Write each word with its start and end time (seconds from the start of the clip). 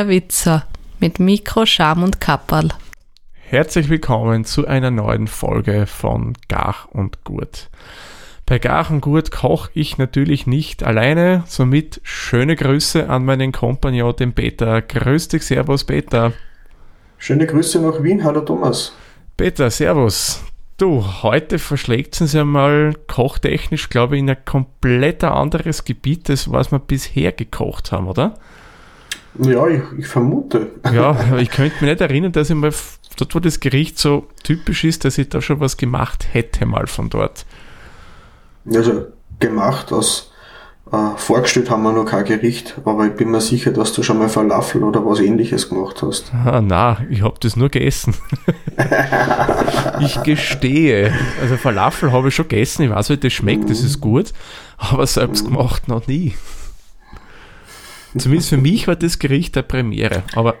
der 0.00 0.08
Witzer 0.08 0.64
mit 0.98 1.20
Mikro, 1.20 1.66
Scham 1.66 2.02
und 2.02 2.22
Kapperl. 2.22 2.70
Herzlich 3.34 3.90
willkommen 3.90 4.46
zu 4.46 4.66
einer 4.66 4.90
neuen 4.90 5.26
Folge 5.26 5.84
von 5.86 6.32
Gach 6.48 6.86
und 6.86 7.22
Gurt. 7.24 7.68
Bei 8.46 8.58
Gach 8.58 8.88
und 8.88 9.02
Gurt 9.02 9.30
koche 9.30 9.70
ich 9.74 9.98
natürlich 9.98 10.46
nicht 10.46 10.82
alleine, 10.82 11.44
somit 11.46 12.00
schöne 12.02 12.56
Grüße 12.56 13.10
an 13.10 13.26
meinen 13.26 13.52
Kompagnon, 13.52 14.16
den 14.16 14.32
Peter. 14.32 14.80
Grüß 14.80 15.28
dich, 15.28 15.42
Servus, 15.42 15.84
Peter. 15.84 16.32
Schöne 17.18 17.46
Grüße 17.46 17.78
nach 17.82 18.02
Wien, 18.02 18.24
hallo 18.24 18.40
Thomas. 18.40 18.94
Peter, 19.36 19.68
Servus. 19.68 20.42
Du, 20.78 21.04
heute 21.22 21.58
verschlägt 21.58 22.14
es 22.14 22.22
uns 22.22 22.32
ja 22.32 22.46
mal 22.46 22.94
kochtechnisch, 23.06 23.90
glaube 23.90 24.16
ich, 24.16 24.20
in 24.20 24.30
ein 24.30 24.46
komplett 24.46 25.24
anderes 25.24 25.84
Gebiet, 25.84 26.30
als 26.30 26.50
was 26.50 26.72
wir 26.72 26.78
bisher 26.78 27.32
gekocht 27.32 27.92
haben, 27.92 28.08
oder? 28.08 28.38
Ja, 29.38 29.66
ich, 29.68 29.82
ich 29.98 30.06
vermute. 30.06 30.70
Ja, 30.92 31.36
ich 31.38 31.50
könnte 31.50 31.76
mich 31.80 31.90
nicht 31.90 32.00
erinnern, 32.00 32.32
dass 32.32 32.50
ich 32.50 32.56
mal 32.56 32.72
dort, 33.16 33.34
wo 33.34 33.40
das 33.40 33.60
Gericht 33.60 33.98
so 33.98 34.26
typisch 34.42 34.84
ist, 34.84 35.04
dass 35.04 35.18
ich 35.18 35.28
da 35.28 35.40
schon 35.40 35.60
was 35.60 35.76
gemacht 35.76 36.26
hätte, 36.32 36.66
mal 36.66 36.86
von 36.86 37.10
dort. 37.10 37.46
Also 38.66 39.06
gemacht 39.38 39.92
aus 39.92 40.30
äh, 40.92 41.16
vorgestellt 41.16 41.70
haben 41.70 41.82
wir 41.84 41.92
noch 41.92 42.04
kein 42.04 42.24
Gericht, 42.24 42.80
aber 42.84 43.06
ich 43.06 43.14
bin 43.14 43.30
mir 43.30 43.40
sicher, 43.40 43.70
dass 43.70 43.92
du 43.92 44.02
schon 44.02 44.18
mal 44.18 44.28
Falafel 44.28 44.82
oder 44.82 45.06
was 45.06 45.20
ähnliches 45.20 45.68
gemacht 45.68 46.02
hast. 46.02 46.32
Ah, 46.34 46.60
na, 46.60 46.98
ich 47.08 47.22
habe 47.22 47.36
das 47.40 47.56
nur 47.56 47.68
gegessen. 47.68 48.14
ich 50.00 50.20
gestehe. 50.24 51.12
Also 51.40 51.56
Falafel 51.56 52.10
habe 52.10 52.28
ich 52.28 52.34
schon 52.34 52.48
gegessen, 52.48 52.82
ich 52.82 52.90
weiß, 52.90 53.10
wie 53.10 53.18
das 53.18 53.32
schmeckt, 53.32 53.70
das 53.70 53.82
ist 53.82 54.00
gut, 54.00 54.32
aber 54.78 55.06
selbst 55.06 55.44
gemacht 55.44 55.86
noch 55.86 56.08
nie. 56.08 56.34
Zumindest 58.16 58.50
für 58.50 58.56
mich 58.56 58.88
war 58.88 58.96
das 58.96 59.18
Gericht 59.18 59.56
der 59.56 59.62
Premiere, 59.62 60.22
aber 60.34 60.56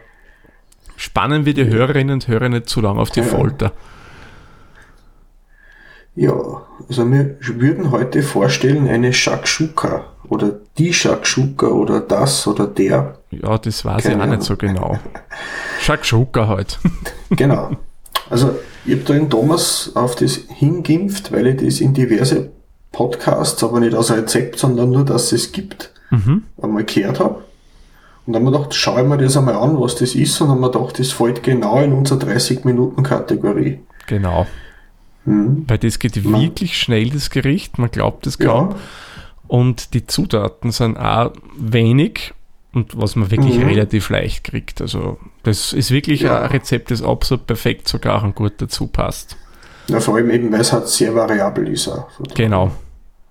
spannen 0.96 1.46
wir 1.46 1.54
die 1.54 1.66
Hörerinnen 1.66 2.14
und 2.14 2.28
Hörer 2.28 2.48
nicht 2.48 2.68
zu 2.68 2.80
lange 2.80 3.00
auf 3.00 3.10
die 3.10 3.22
Folter. 3.22 3.72
Ja, 6.14 6.34
also 6.88 7.10
wir 7.10 7.36
würden 7.40 7.90
heute 7.90 8.22
vorstellen 8.22 8.88
eine 8.88 9.12
Shakshuka 9.12 10.04
oder 10.28 10.60
die 10.76 10.92
Shakshuka 10.92 11.66
oder 11.66 12.00
das 12.00 12.46
oder 12.46 12.66
der. 12.66 13.18
Ja, 13.30 13.58
das 13.58 13.84
weiß 13.84 14.02
Keine 14.02 14.14
ich 14.14 14.18
auch 14.18 14.24
Ahnung. 14.24 14.36
nicht 14.36 14.46
so 14.46 14.56
genau. 14.56 14.98
Shakshuka 15.80 16.48
halt. 16.48 16.78
genau. 17.30 17.70
Also 18.28 18.58
ich 18.84 18.94
habe 18.94 19.04
da 19.04 19.14
den 19.14 19.30
Thomas 19.30 19.92
auf 19.94 20.14
das 20.14 20.40
hingimpft, 20.48 21.32
weil 21.32 21.46
ich 21.48 21.64
das 21.64 21.80
in 21.80 21.94
diverse 21.94 22.50
Podcasts, 22.92 23.62
aber 23.62 23.80
nicht 23.80 23.94
als 23.94 24.10
Rezept, 24.10 24.58
sondern 24.58 24.90
nur, 24.90 25.04
dass 25.04 25.32
es 25.32 25.52
gibt, 25.52 25.92
mhm. 26.10 26.44
einmal 26.60 26.84
gehört 26.84 27.20
habe. 27.20 27.42
Und 28.26 28.34
dann 28.34 28.42
haben 28.44 28.52
wir 28.52 28.58
gedacht, 28.58 28.74
schau 28.74 28.98
ich 28.98 29.06
mir 29.06 29.18
das 29.18 29.36
einmal 29.36 29.56
an, 29.56 29.80
was 29.80 29.96
das 29.96 30.14
ist, 30.14 30.40
und 30.40 30.48
dann 30.48 30.56
haben 30.56 30.62
wir 30.62 30.70
gedacht, 30.70 30.98
das 30.98 31.12
fällt 31.12 31.42
genau 31.42 31.80
in 31.80 31.92
unsere 31.92 32.20
30-Minuten-Kategorie. 32.20 33.80
Genau. 34.06 34.46
Mhm. 35.24 35.64
Weil 35.66 35.78
das 35.78 35.98
geht 35.98 36.22
Man. 36.24 36.40
wirklich 36.40 36.78
schnell, 36.78 37.10
das 37.10 37.30
Gericht, 37.30 37.78
man 37.78 37.90
glaubt 37.90 38.26
es 38.26 38.38
kaum. 38.38 38.70
Ja. 38.70 38.76
Und 39.48 39.94
die 39.94 40.06
Zutaten 40.06 40.70
sind 40.70 40.96
auch 40.96 41.32
wenig 41.58 42.34
und 42.72 42.96
was 42.96 43.16
man 43.16 43.30
wirklich 43.30 43.58
mhm. 43.58 43.64
relativ 43.64 44.08
leicht 44.10 44.44
kriegt. 44.44 44.80
Also 44.80 45.18
das 45.42 45.72
ist 45.72 45.90
wirklich 45.90 46.22
ja. 46.22 46.42
ein 46.42 46.50
Rezept, 46.50 46.90
das 46.90 47.02
absolut 47.02 47.46
perfekt 47.46 47.88
sogar 47.88 48.22
und 48.22 48.34
gut 48.34 48.54
dazu 48.58 48.86
passt. 48.86 49.36
Ja, 49.88 49.98
vor 49.98 50.16
allem 50.16 50.30
eben, 50.30 50.52
weil 50.52 50.60
es 50.60 50.72
halt 50.72 50.86
sehr 50.88 51.14
variabel 51.14 51.66
ist. 51.68 51.88
Auch. 51.88 52.06
Genau. 52.34 52.70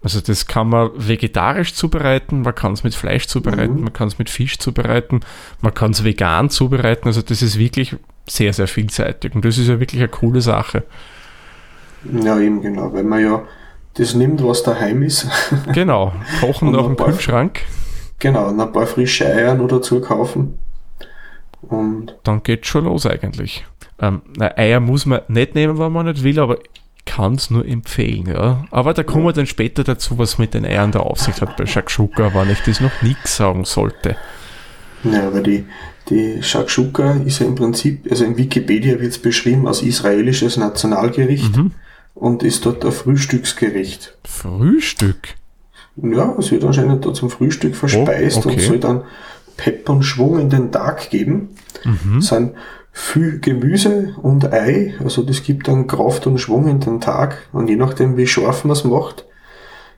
Also 0.01 0.21
das 0.21 0.47
kann 0.47 0.69
man 0.69 0.91
vegetarisch 0.95 1.73
zubereiten, 1.73 2.41
man 2.41 2.55
kann 2.55 2.71
es 2.73 2.83
mit 2.83 2.95
Fleisch 2.95 3.27
zubereiten, 3.27 3.75
mhm. 3.75 3.83
man 3.83 3.93
kann 3.93 4.07
es 4.07 4.17
mit 4.17 4.29
Fisch 4.29 4.57
zubereiten, 4.57 5.19
man 5.61 5.73
kann 5.73 5.91
es 5.91 6.03
vegan 6.03 6.49
zubereiten. 6.49 7.07
Also 7.07 7.21
das 7.21 7.41
ist 7.41 7.59
wirklich 7.59 7.97
sehr, 8.25 8.53
sehr 8.53 8.67
vielseitig 8.67 9.35
und 9.35 9.43
das 9.43 9.57
ist 9.57 9.67
ja 9.67 9.79
wirklich 9.79 10.01
eine 10.01 10.09
coole 10.09 10.39
Sache. 10.39 10.83
Ja, 12.23 12.39
eben 12.39 12.61
genau, 12.61 12.93
weil 12.93 13.03
man 13.03 13.21
ja 13.21 13.43
das 13.95 14.13
nimmt, 14.13 14.41
was 14.43 14.63
daheim 14.63 15.03
ist. 15.03 15.27
Genau, 15.73 16.13
kochen 16.39 16.71
nach 16.71 16.85
dem 16.85 16.95
Kühlschrank. 16.95 17.61
Genau, 18.19 18.47
und 18.49 18.59
ein 18.59 18.71
paar 18.71 18.87
frische 18.87 19.25
Eier 19.25 19.55
nur 19.55 19.67
dazu 19.67 19.99
kaufen. 19.99 20.59
Und 21.61 22.15
dann 22.23 22.41
geht's 22.43 22.67
schon 22.67 22.85
los 22.85 23.05
eigentlich. 23.05 23.65
Ähm, 23.99 24.21
na, 24.37 24.57
Eier 24.57 24.79
muss 24.79 25.05
man 25.05 25.21
nicht 25.27 25.55
nehmen, 25.55 25.77
wenn 25.77 25.91
man 25.91 26.05
nicht 26.05 26.23
will, 26.23 26.39
aber 26.39 26.57
kann 27.09 27.35
es 27.35 27.49
nur 27.49 27.65
empfehlen, 27.65 28.27
ja. 28.27 28.65
Aber 28.71 28.93
da 28.93 29.03
kommen 29.03 29.25
wir 29.25 29.33
dann 29.33 29.47
später 29.47 29.83
dazu, 29.83 30.17
was 30.17 30.37
mit 30.37 30.53
den 30.53 30.65
Eiern 30.65 30.91
der 30.91 31.01
Aufsicht 31.01 31.41
hat 31.41 31.57
bei 31.57 31.65
Shakshuka, 31.65 32.33
wenn 32.33 32.49
ich 32.49 32.61
das 32.61 32.81
noch 32.81 33.01
nichts 33.01 33.35
sagen 33.35 33.65
sollte. 33.65 34.15
Ja, 35.03 35.27
aber 35.27 35.41
die, 35.41 35.65
die 36.09 36.41
Shakshuka 36.41 37.13
ist 37.25 37.39
ja 37.39 37.45
im 37.45 37.55
Prinzip, 37.55 38.07
also 38.09 38.25
in 38.25 38.37
Wikipedia 38.37 38.99
wird 38.99 39.11
es 39.11 39.19
beschrieben 39.19 39.67
als 39.67 39.81
israelisches 39.81 40.57
Nationalgericht. 40.57 41.55
Mhm 41.55 41.71
und 42.19 42.43
ist 42.43 42.65
dort 42.65 42.85
ein 42.85 42.91
Frühstücksgericht. 42.91 44.17
Frühstück? 44.25 45.35
Ja, 45.95 46.35
es 46.37 46.51
wird 46.51 46.63
anscheinend 46.63 47.05
da 47.05 47.13
zum 47.13 47.29
Frühstück 47.29 47.75
verspeist 47.75 48.37
oh, 48.37 48.39
okay. 48.39 48.49
und 48.49 48.61
soll 48.61 48.79
dann 48.79 49.03
Pep 49.57 49.89
und 49.89 50.03
Schwung 50.03 50.39
in 50.39 50.49
den 50.49 50.71
Tag 50.71 51.09
geben. 51.09 51.49
Mhm. 51.83 52.17
Es 52.17 52.27
sind 52.27 52.53
viel 52.91 53.39
Gemüse 53.39 54.15
und 54.21 54.51
Ei, 54.51 54.95
also 55.03 55.23
das 55.23 55.43
gibt 55.43 55.67
dann 55.67 55.87
Kraft 55.87 56.27
und 56.27 56.39
Schwung 56.39 56.67
in 56.67 56.79
den 56.79 57.01
Tag 57.01 57.47
und 57.51 57.69
je 57.69 57.75
nachdem 57.75 58.17
wie 58.17 58.27
scharf 58.27 58.63
man 58.65 58.73
es 58.73 58.83
macht, 58.83 59.25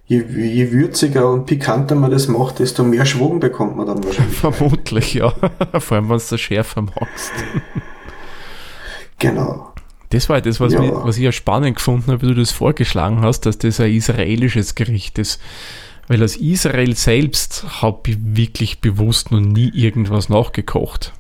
je, 0.06 0.24
je 0.24 0.72
würziger 0.72 1.32
und 1.32 1.46
pikanter 1.46 1.96
man 1.96 2.12
das 2.12 2.28
macht, 2.28 2.60
desto 2.60 2.84
mehr 2.84 3.06
Schwung 3.06 3.40
bekommt 3.40 3.78
man 3.78 3.88
dann 3.88 4.04
wahrscheinlich. 4.04 4.38
Vermutlich, 4.38 5.14
ja. 5.14 5.34
Vor 5.80 5.98
allem, 5.98 6.10
wenn 6.10 6.18
es 6.18 6.40
schärfer 6.40 6.82
machst. 6.82 7.32
Genau. 9.20 9.72
Das 10.10 10.28
war 10.28 10.42
das, 10.42 10.60
was, 10.60 10.74
ja. 10.74 10.82
mich, 10.82 10.92
was 10.92 11.18
ich 11.18 11.24
ja 11.24 11.32
spannend 11.32 11.78
gefunden 11.78 12.12
habe, 12.12 12.22
wie 12.22 12.34
du 12.34 12.36
das 12.36 12.52
vorgeschlagen 12.52 13.22
hast, 13.22 13.46
dass 13.46 13.58
das 13.58 13.80
ein 13.80 13.94
israelisches 13.94 14.76
Gericht 14.76 15.18
ist. 15.18 15.40
Weil 16.08 16.22
aus 16.24 16.36
Israel 16.36 16.96
selbst 16.98 17.82
habe 17.82 18.12
ich 18.12 18.18
wirklich 18.20 18.82
bewusst 18.82 19.32
noch 19.32 19.40
nie 19.40 19.72
irgendwas 19.74 20.28
nachgekocht. 20.28 21.14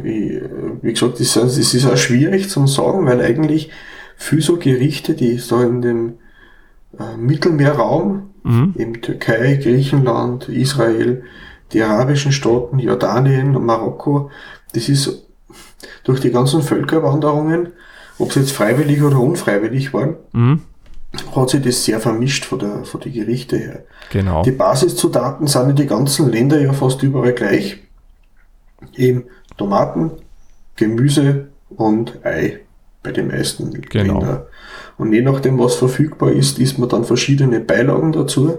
Wie 0.00 0.92
gesagt, 0.92 1.20
das 1.20 1.36
ist 1.36 1.86
auch 1.86 1.96
schwierig 1.96 2.48
zu 2.48 2.66
sagen, 2.66 3.06
weil 3.06 3.20
eigentlich 3.20 3.70
für 4.16 4.40
so 4.40 4.56
Gerichte, 4.56 5.14
die 5.14 5.38
so 5.38 5.60
in 5.60 5.82
dem 5.82 6.14
äh, 6.98 7.16
Mittelmeerraum, 7.16 8.30
mhm. 8.44 9.00
Türkei, 9.02 9.58
Griechenland, 9.62 10.48
Israel, 10.48 11.24
die 11.72 11.82
arabischen 11.82 12.32
Staaten, 12.32 12.78
Jordanien, 12.78 13.52
Marokko, 13.64 14.30
das 14.74 14.88
ist 14.88 15.26
durch 16.04 16.20
die 16.20 16.30
ganzen 16.30 16.62
Völkerwanderungen, 16.62 17.68
ob 18.18 18.32
sie 18.32 18.40
jetzt 18.40 18.52
freiwillig 18.52 19.02
oder 19.02 19.18
unfreiwillig 19.18 19.92
waren, 19.94 20.16
mhm. 20.32 20.60
hat 21.34 21.50
sich 21.50 21.62
das 21.62 21.84
sehr 21.84 22.00
vermischt 22.00 22.44
von 22.44 22.58
der, 22.58 22.84
von 22.84 23.00
den 23.00 23.12
Gerichte 23.12 23.56
her. 23.56 23.84
Genau. 24.10 24.42
Die 24.42 24.52
Basiszutaten 24.52 25.46
sind 25.46 25.70
in 25.70 25.76
die 25.76 25.86
ganzen 25.86 26.30
Länder 26.30 26.60
ja 26.60 26.72
fast 26.72 27.02
überall 27.02 27.32
gleich. 27.32 27.78
Eben 28.94 29.24
Tomaten, 29.56 30.10
Gemüse 30.76 31.48
und 31.70 32.24
Ei 32.24 32.60
bei 33.02 33.12
den 33.12 33.28
meisten 33.28 33.72
genau. 33.82 34.20
Ländern. 34.20 34.42
Und 34.96 35.12
je 35.12 35.22
nachdem, 35.22 35.58
was 35.58 35.74
verfügbar 35.74 36.32
ist, 36.32 36.58
isst 36.58 36.78
man 36.78 36.88
dann 36.88 37.04
verschiedene 37.04 37.60
Beilagen 37.60 38.12
dazu. 38.12 38.58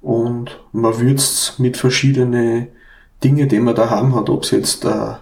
Und 0.00 0.60
man 0.72 1.00
würzt 1.00 1.58
mit 1.58 1.76
verschiedenen 1.76 2.68
Dingen, 3.24 3.48
die 3.48 3.58
man 3.58 3.74
daheim 3.74 4.14
hat, 4.14 4.30
ob 4.30 4.44
es 4.44 4.52
jetzt 4.52 4.84
äh, 4.84 5.14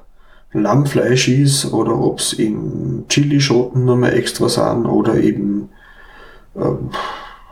Lammfleisch 0.52 1.29
ist 1.29 1.73
oder 1.73 1.99
ob 1.99 2.19
es 2.19 2.32
in 2.35 3.05
Chilischoten 3.08 3.85
nochmal 3.85 4.14
extra 4.14 4.49
sind 4.49 4.87
oder 4.87 5.17
eben 5.17 5.70
ähm, 6.56 6.90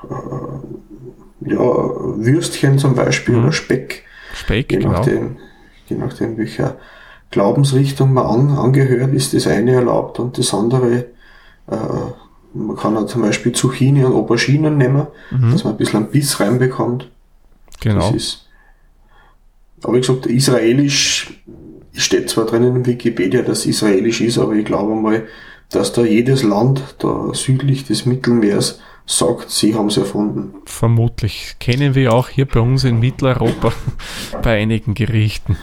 äh, 0.09 1.51
ja, 1.51 1.59
Würstchen 1.59 2.79
zum 2.79 2.95
Beispiel 2.95 3.37
mhm. 3.37 3.43
oder 3.45 3.53
Speck. 3.53 4.05
Speck, 4.35 4.71
je 4.71 4.79
genau. 4.79 4.93
Nachdem, 4.93 5.37
je 5.89 5.97
nachdem, 5.97 6.37
welcher 6.39 6.77
Glaubensrichtung 7.33 8.13
man 8.13 8.27
an, 8.27 8.51
angehört, 8.57 9.13
ist 9.13 9.35
das 9.35 9.49
eine 9.49 9.73
erlaubt 9.73 10.21
und 10.21 10.39
das 10.39 10.55
andere, 10.55 11.07
äh, 11.67 11.77
man 12.55 12.77
kann 12.77 12.97
auch 12.97 13.07
zum 13.07 13.23
Beispiel 13.23 13.53
Zucchini 13.53 14.05
und 14.05 14.13
Auberginen 14.13 14.79
nehmen, 14.79 15.09
mhm. 15.31 15.51
dass 15.51 15.65
man 15.65 15.75
ein 15.75 15.79
bisschen 15.79 16.01
einen 16.01 16.11
Biss 16.13 16.39
reinbekommt. 16.39 17.11
Genau. 17.81 18.01
Das 18.01 18.15
ist, 18.15 18.49
aber 19.83 19.95
wie 19.95 20.01
gesagt, 20.01 20.27
israelisch 20.27 21.43
steht 21.95 22.31
zwar 22.31 22.47
drinnen 22.47 22.77
in 22.77 22.87
Wikipedia, 22.87 23.43
dass 23.43 23.67
israelisch 23.67 24.21
ist, 24.21 24.39
aber 24.39 24.53
ich 24.53 24.65
glaube 24.65 24.95
mal, 24.95 25.27
dass 25.71 25.93
da 25.93 26.03
jedes 26.05 26.43
Land 26.43 26.97
da 26.99 27.31
südlich 27.33 27.87
des 27.87 28.07
Mittelmeers 28.07 28.81
sagt, 29.07 29.51
sie 29.51 29.75
haben 29.75 29.89
es 29.89 29.97
erfunden. 29.97 30.55
Vermutlich. 30.67 31.57
Kennen 31.59 31.95
wir 31.95 32.13
auch 32.13 32.29
hier 32.29 32.47
bei 32.47 32.61
uns 32.61 32.85
in 32.85 33.01
Mitteleuropa 33.01 33.73
bei 34.43 34.61
einigen 34.61 34.95
Gerichten. 34.95 35.57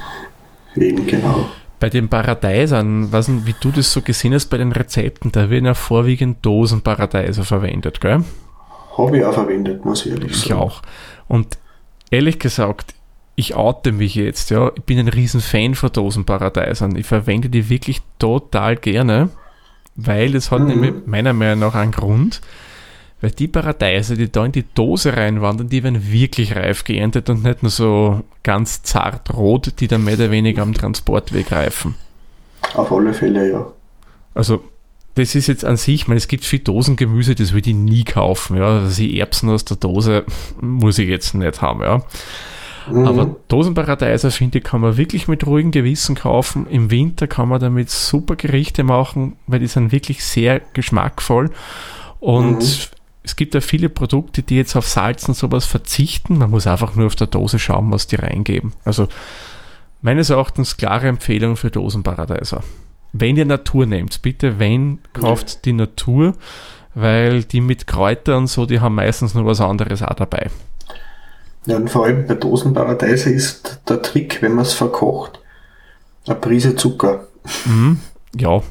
Eben, 0.80 1.06
genau. 1.06 1.50
Bei 1.80 1.90
den 1.90 2.10
Paradeisern, 2.10 3.12
was, 3.12 3.30
wie 3.46 3.56
du 3.60 3.72
das 3.72 3.92
so 3.92 4.02
gesehen 4.02 4.34
hast 4.34 4.48
bei 4.48 4.58
den 4.58 4.72
Rezepten, 4.72 5.32
da 5.32 5.50
werden 5.50 5.66
ja 5.66 5.74
vorwiegend 5.74 6.46
Dosenparadeiser 6.46 7.44
verwendet, 7.44 8.02
gell? 8.02 8.24
Habe 8.98 9.18
ich 9.18 9.24
auch 9.24 9.34
verwendet, 9.34 9.86
muss 9.86 10.06
ich 10.06 10.12
ehrlich 10.12 10.36
sagen. 10.36 10.46
Ich 10.46 10.54
auch. 10.54 10.82
Und 11.28 11.58
ehrlich 12.12 12.40
gesagt, 12.40 12.94
ich 13.36 13.56
oute 13.56 13.94
mich 13.94 14.16
jetzt, 14.16 14.50
ja. 14.50 14.72
Ich 14.76 14.84
bin 14.84 15.00
ein 15.00 15.08
riesen 15.08 15.40
Fan 15.40 15.74
von 15.74 15.92
Dosenparadeisern. 15.92 16.98
Ich 16.98 17.06
verwende 17.06 17.50
die 17.50 17.70
wirklich 17.70 18.02
total 18.20 18.76
gerne, 18.76 19.30
weil 19.96 20.36
es 20.36 20.52
hat 20.52 20.62
mhm. 20.62 20.68
nämlich 20.68 20.94
meiner 21.06 21.32
Meinung 21.32 21.60
nach 21.60 21.76
einen 21.76 21.94
Grund, 21.94 22.42
weil 23.22 23.32
die 23.32 23.48
Paradeiser, 23.48 24.16
die 24.16 24.32
da 24.32 24.46
in 24.46 24.52
die 24.52 24.66
Dose 24.74 25.16
reinwandern, 25.16 25.70
die 25.70 25.84
werden 25.84 26.12
wirklich 26.12 26.56
reif 26.56 26.84
geerntet 26.84 27.30
und 27.30 27.44
nicht 27.44 27.64
nur 27.64 27.70
so 27.70 28.24
ganz 28.44 28.84
zart 28.84 29.34
rot, 29.36 29.74
die 29.80 29.88
dann 29.88 30.04
mehr 30.06 30.16
oder 30.16 30.32
weniger 30.32 30.62
am 30.62 30.74
Transportweg 30.74 31.52
reifen. 31.52 31.96
Auf 32.74 32.92
alle 32.92 33.14
Fälle, 33.14 33.52
ja. 33.52 33.68
Also 34.34 34.64
das 35.16 35.36
ist 35.36 35.48
jetzt 35.48 35.66
an 35.66 35.76
sich, 35.76 35.96
ich 35.96 36.08
meine, 36.08 36.18
es 36.18 36.28
gibt 36.28 36.46
viel 36.46 36.60
Dosengemüse, 36.60 37.36
das 37.36 37.54
würde 37.54 37.72
ich 37.72 37.76
nie 37.76 38.04
kaufen. 38.06 38.58
Ja, 38.58 38.80
also 38.80 39.02
die 39.02 39.20
Erbsen 39.20 39.50
aus 39.50 39.66
der 39.66 39.78
Dose 39.78 40.24
muss 40.62 40.98
ich 40.98 41.10
jetzt 41.10 41.34
nicht 41.34 41.62
haben, 41.62 41.82
ja. 41.82 42.02
Mhm. 42.90 43.06
Aber 43.06 43.36
Dosenparadeiser, 43.50 44.32
finde 44.32 44.60
ich, 44.60 44.64
kann 44.64 44.82
man 44.82 44.98
wirklich 44.98 45.28
mit 45.28 45.46
ruhigem 45.46 45.72
Gewissen 45.72 46.16
kaufen. 46.16 46.68
Im 46.70 46.90
Winter 46.90 47.28
kann 47.28 47.50
man 47.50 47.60
damit 47.60 47.90
super 47.90 48.36
Gerichte 48.36 48.84
machen, 48.84 49.36
weil 49.48 49.60
die 49.60 49.68
sind 49.68 49.92
wirklich 49.92 50.24
sehr 50.24 50.62
geschmackvoll. 50.74 51.52
Und 52.20 52.60
mhm. 52.60 52.99
Es 53.30 53.36
gibt 53.36 53.54
ja 53.54 53.62
viele 53.62 53.90
Produkte, 53.90 54.42
die 54.42 54.56
jetzt 54.56 54.76
auf 54.76 54.88
Salz 54.88 55.28
und 55.28 55.36
sowas 55.36 55.66
verzichten. 55.66 56.40
Man 56.40 56.50
muss 56.50 56.66
einfach 56.66 56.96
nur 56.96 57.06
auf 57.06 57.16
der 57.16 57.28
Dose 57.28 57.60
schauen, 57.60 57.92
was 57.92 58.08
die 58.08 58.16
reingeben. 58.16 58.74
Also 58.84 59.08
meines 60.02 60.32
Erachtens 60.32 60.78
klare 60.78 61.08
Empfehlung 61.08 61.56
für 61.56 61.70
Dosenparadeiser. 61.70 62.64
Wenn 63.14 63.38
ihr 63.38 63.46
Natur 63.46 63.86
nehmt, 63.86 64.24
bitte, 64.24 64.58
wenn, 64.58 64.98
kauft 65.14 65.50
ja. 65.50 65.60
die 65.66 65.74
Natur, 65.74 66.34
weil 66.96 67.44
die 67.44 67.62
mit 67.62 67.86
Kräutern 67.86 68.40
und 68.40 68.48
so, 68.48 68.66
die 68.66 68.80
haben 68.80 68.96
meistens 68.96 69.36
noch 69.36 69.46
was 69.46 69.62
anderes 69.62 70.02
auch 70.02 70.16
dabei. 70.16 70.50
Ja, 71.68 71.76
und 71.76 71.92
vor 71.92 72.06
allem 72.06 72.26
bei 72.26 72.34
Dosenparadeise 72.34 73.30
ist 73.30 73.82
der 73.88 74.02
Trick, 74.02 74.42
wenn 74.42 74.54
man 74.54 74.66
es 74.66 74.74
verkocht, 74.74 75.40
eine 76.26 76.36
Prise 76.36 76.76
Zucker. 76.76 77.28
Mhm. 77.66 78.00
Ja. 78.36 78.64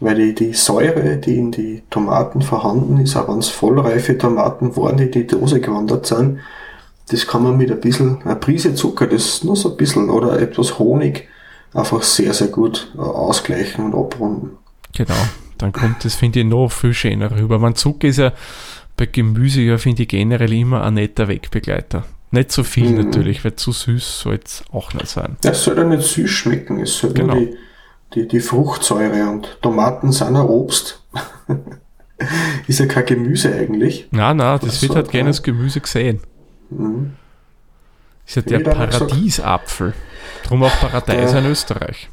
Weil 0.00 0.16
die, 0.16 0.34
die 0.34 0.52
Säure, 0.52 1.16
die 1.16 1.38
in 1.38 1.52
die 1.52 1.82
Tomaten 1.88 2.42
vorhanden 2.42 2.98
ist, 3.00 3.16
auch 3.16 3.28
wenn 3.28 3.38
es 3.38 3.48
vollreife 3.48 4.18
Tomaten 4.18 4.76
waren, 4.76 4.96
die 4.96 5.04
in 5.04 5.12
die 5.12 5.26
Dose 5.26 5.60
gewandert 5.60 6.06
sind, 6.06 6.40
das 7.08 7.26
kann 7.26 7.42
man 7.42 7.56
mit 7.56 7.70
ein 7.70 7.80
bisschen, 7.80 8.22
eine 8.24 8.36
Prise 8.36 8.74
Zucker, 8.74 9.06
das 9.06 9.44
nur 9.44 9.56
so 9.56 9.70
ein 9.70 9.76
bisschen, 9.76 10.10
oder 10.10 10.40
etwas 10.40 10.78
Honig, 10.78 11.28
einfach 11.72 12.02
sehr, 12.02 12.32
sehr 12.32 12.48
gut 12.48 12.92
äh, 12.96 13.00
ausgleichen 13.00 13.84
und 13.84 13.94
abrunden. 13.94 14.52
Genau, 14.96 15.14
dann 15.58 15.72
kommt 15.72 16.04
das, 16.04 16.14
finde 16.14 16.40
ich, 16.40 16.46
noch 16.46 16.68
viel 16.70 16.94
schöner 16.94 17.30
rüber. 17.30 17.58
Man 17.58 17.74
Zucker 17.74 18.08
ist 18.08 18.18
ja 18.18 18.32
bei 18.96 19.06
Gemüse 19.06 19.60
ja, 19.60 19.76
finde 19.76 20.02
ich 20.02 20.08
generell 20.08 20.52
immer 20.52 20.84
ein 20.84 20.94
netter 20.94 21.28
Wegbegleiter. 21.28 22.04
Nicht 22.30 22.52
so 22.52 22.64
viel 22.64 22.90
mhm. 22.90 23.04
natürlich, 23.04 23.44
weil 23.44 23.56
zu 23.56 23.72
süß 23.72 24.20
soll 24.20 24.40
es 24.44 24.64
auch 24.72 24.92
nicht 24.94 25.08
sein. 25.08 25.36
Es 25.44 25.62
soll 25.62 25.78
ja 25.78 25.84
nicht 25.84 26.02
süß 26.02 26.30
schmecken, 26.30 26.80
es 26.80 26.98
soll 26.98 27.12
genau. 27.12 27.34
nur 27.34 27.44
die, 27.44 27.56
die, 28.14 28.28
die 28.28 28.40
Fruchtsäure 28.40 29.30
und 29.30 29.58
Tomaten 29.62 30.12
sind 30.12 30.36
ein 30.36 30.46
Obst. 30.46 31.02
ist 32.66 32.80
ja 32.80 32.86
kein 32.86 33.06
Gemüse 33.06 33.52
eigentlich. 33.54 34.08
Na, 34.10 34.34
na, 34.34 34.58
das, 34.58 34.70
das 34.70 34.82
wird 34.82 34.94
halt 34.94 35.10
gerne 35.10 35.28
als 35.28 35.42
Gemüse 35.42 35.80
gesehen. 35.80 36.20
Mhm. 36.70 37.14
Ist 38.26 38.36
ja 38.36 38.42
der 38.42 38.60
Paradiesapfel. 38.60 39.92
Drum 40.44 40.62
auch 40.62 40.80
Paradeiser 40.80 41.40
in 41.40 41.46
Österreich. 41.46 42.08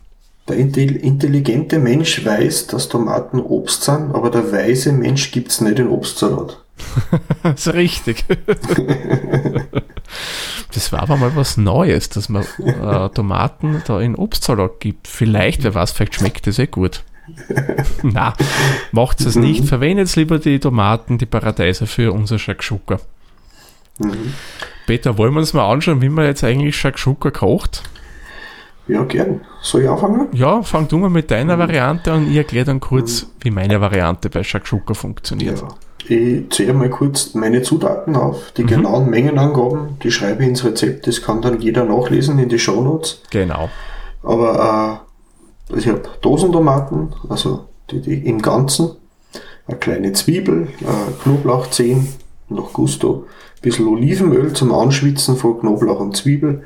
Der 0.47 0.57
intelligente 0.57 1.79
Mensch 1.79 2.25
weiß, 2.25 2.67
dass 2.67 2.89
Tomaten 2.89 3.39
Obst 3.39 3.83
sind, 3.83 4.13
aber 4.13 4.29
der 4.29 4.51
weise 4.51 4.91
Mensch 4.91 5.31
gibt 5.31 5.51
es 5.51 5.61
nicht 5.61 5.79
in 5.79 5.87
Obstsalat. 5.87 6.60
Das 7.43 7.67
ist 7.67 7.73
richtig. 7.73 8.25
das 10.73 10.91
war 10.91 11.01
aber 11.01 11.17
mal 11.17 11.35
was 11.35 11.57
Neues, 11.57 12.09
dass 12.09 12.29
man 12.29 12.43
äh, 12.59 13.09
Tomaten 13.09 13.81
da 13.85 13.99
in 13.99 14.15
Obstsalat 14.15 14.79
gibt. 14.79 15.07
Vielleicht, 15.07 15.63
wer 15.63 15.75
weiß, 15.75 15.91
vielleicht 15.91 16.15
schmeckt 16.15 16.47
das 16.47 16.59
eh 16.59 16.67
gut. 16.67 17.03
Na, 18.03 18.33
macht 18.91 19.21
es 19.21 19.35
mhm. 19.35 19.41
nicht. 19.41 19.65
Verwendet 19.65 20.15
lieber 20.15 20.39
die 20.39 20.59
Tomaten, 20.59 21.17
die 21.17 21.25
Paradeiser 21.25 21.87
für 21.87 22.11
unser 22.11 22.39
Shakshuka. 22.39 22.99
Mhm. 23.99 24.33
Peter, 24.87 25.17
wollen 25.17 25.33
wir 25.33 25.39
uns 25.39 25.53
mal 25.53 25.71
anschauen, 25.71 26.01
wie 26.01 26.09
man 26.09 26.25
jetzt 26.25 26.43
eigentlich 26.43 26.75
Shakshuka 26.75 27.31
kocht? 27.31 27.83
Ja, 28.87 29.03
gern. 29.03 29.41
Soll 29.61 29.83
ich 29.83 29.89
anfangen? 29.89 30.27
Ja, 30.33 30.63
fang 30.63 30.87
du 30.87 30.97
mal 30.97 31.09
mit 31.09 31.31
deiner 31.31 31.55
mhm. 31.55 31.59
Variante 31.59 32.11
an. 32.11 32.29
Ich 32.29 32.35
erkläre 32.35 32.65
dann 32.65 32.79
kurz, 32.79 33.23
mhm. 33.23 33.27
wie 33.41 33.51
meine 33.51 33.79
Variante 33.79 34.29
bei 34.29 34.43
Shakshuka 34.43 34.93
funktioniert. 34.93 35.61
Ja. 35.61 35.67
Ich 36.09 36.49
zähle 36.49 36.73
mal 36.73 36.89
kurz 36.89 37.33
meine 37.33 37.61
Zutaten 37.61 38.15
auf. 38.15 38.51
Die 38.57 38.63
mhm. 38.63 38.67
genauen 38.67 39.09
Mengenangaben, 39.09 39.99
die 40.03 40.11
schreibe 40.11 40.43
ich 40.43 40.49
ins 40.49 40.63
Rezept. 40.63 41.07
Das 41.07 41.21
kann 41.21 41.41
dann 41.41 41.61
jeder 41.61 41.85
nachlesen 41.85 42.39
in 42.39 42.49
die 42.49 42.59
Shownotes. 42.59 43.21
Genau. 43.29 43.69
Aber 44.23 45.03
äh, 45.69 45.77
ich 45.77 45.87
habe 45.87 46.03
Dosentomaten, 46.21 47.13
also 47.29 47.65
die, 47.89 48.01
die 48.01 48.27
im 48.27 48.41
Ganzen, 48.41 48.91
eine 49.67 49.77
kleine 49.77 50.13
Zwiebel, 50.13 50.67
äh, 50.81 51.23
Knoblauchzehen, 51.23 52.07
noch 52.49 52.73
Gusto, 52.73 53.25
ein 53.57 53.61
bisschen 53.61 53.87
Olivenöl 53.87 54.53
zum 54.53 54.73
Anschwitzen 54.73 55.37
von 55.37 55.59
Knoblauch 55.59 55.99
und 55.99 56.17
Zwiebel, 56.17 56.63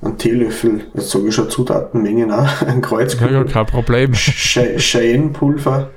ein 0.00 0.16
Teelöffel, 0.16 0.86
jetzt 0.94 1.10
sage 1.10 1.28
ich 1.28 1.34
schon 1.34 1.50
Zutatenmengen 1.50 2.30
auch, 2.30 2.62
ein 2.66 2.80
Kreuzkübel. 2.80 3.32
Ja, 3.32 3.38
ja, 3.42 3.44
kein 3.44 3.66
Problem. 3.66 4.12
Cheyenne-Pulver, 4.12 5.90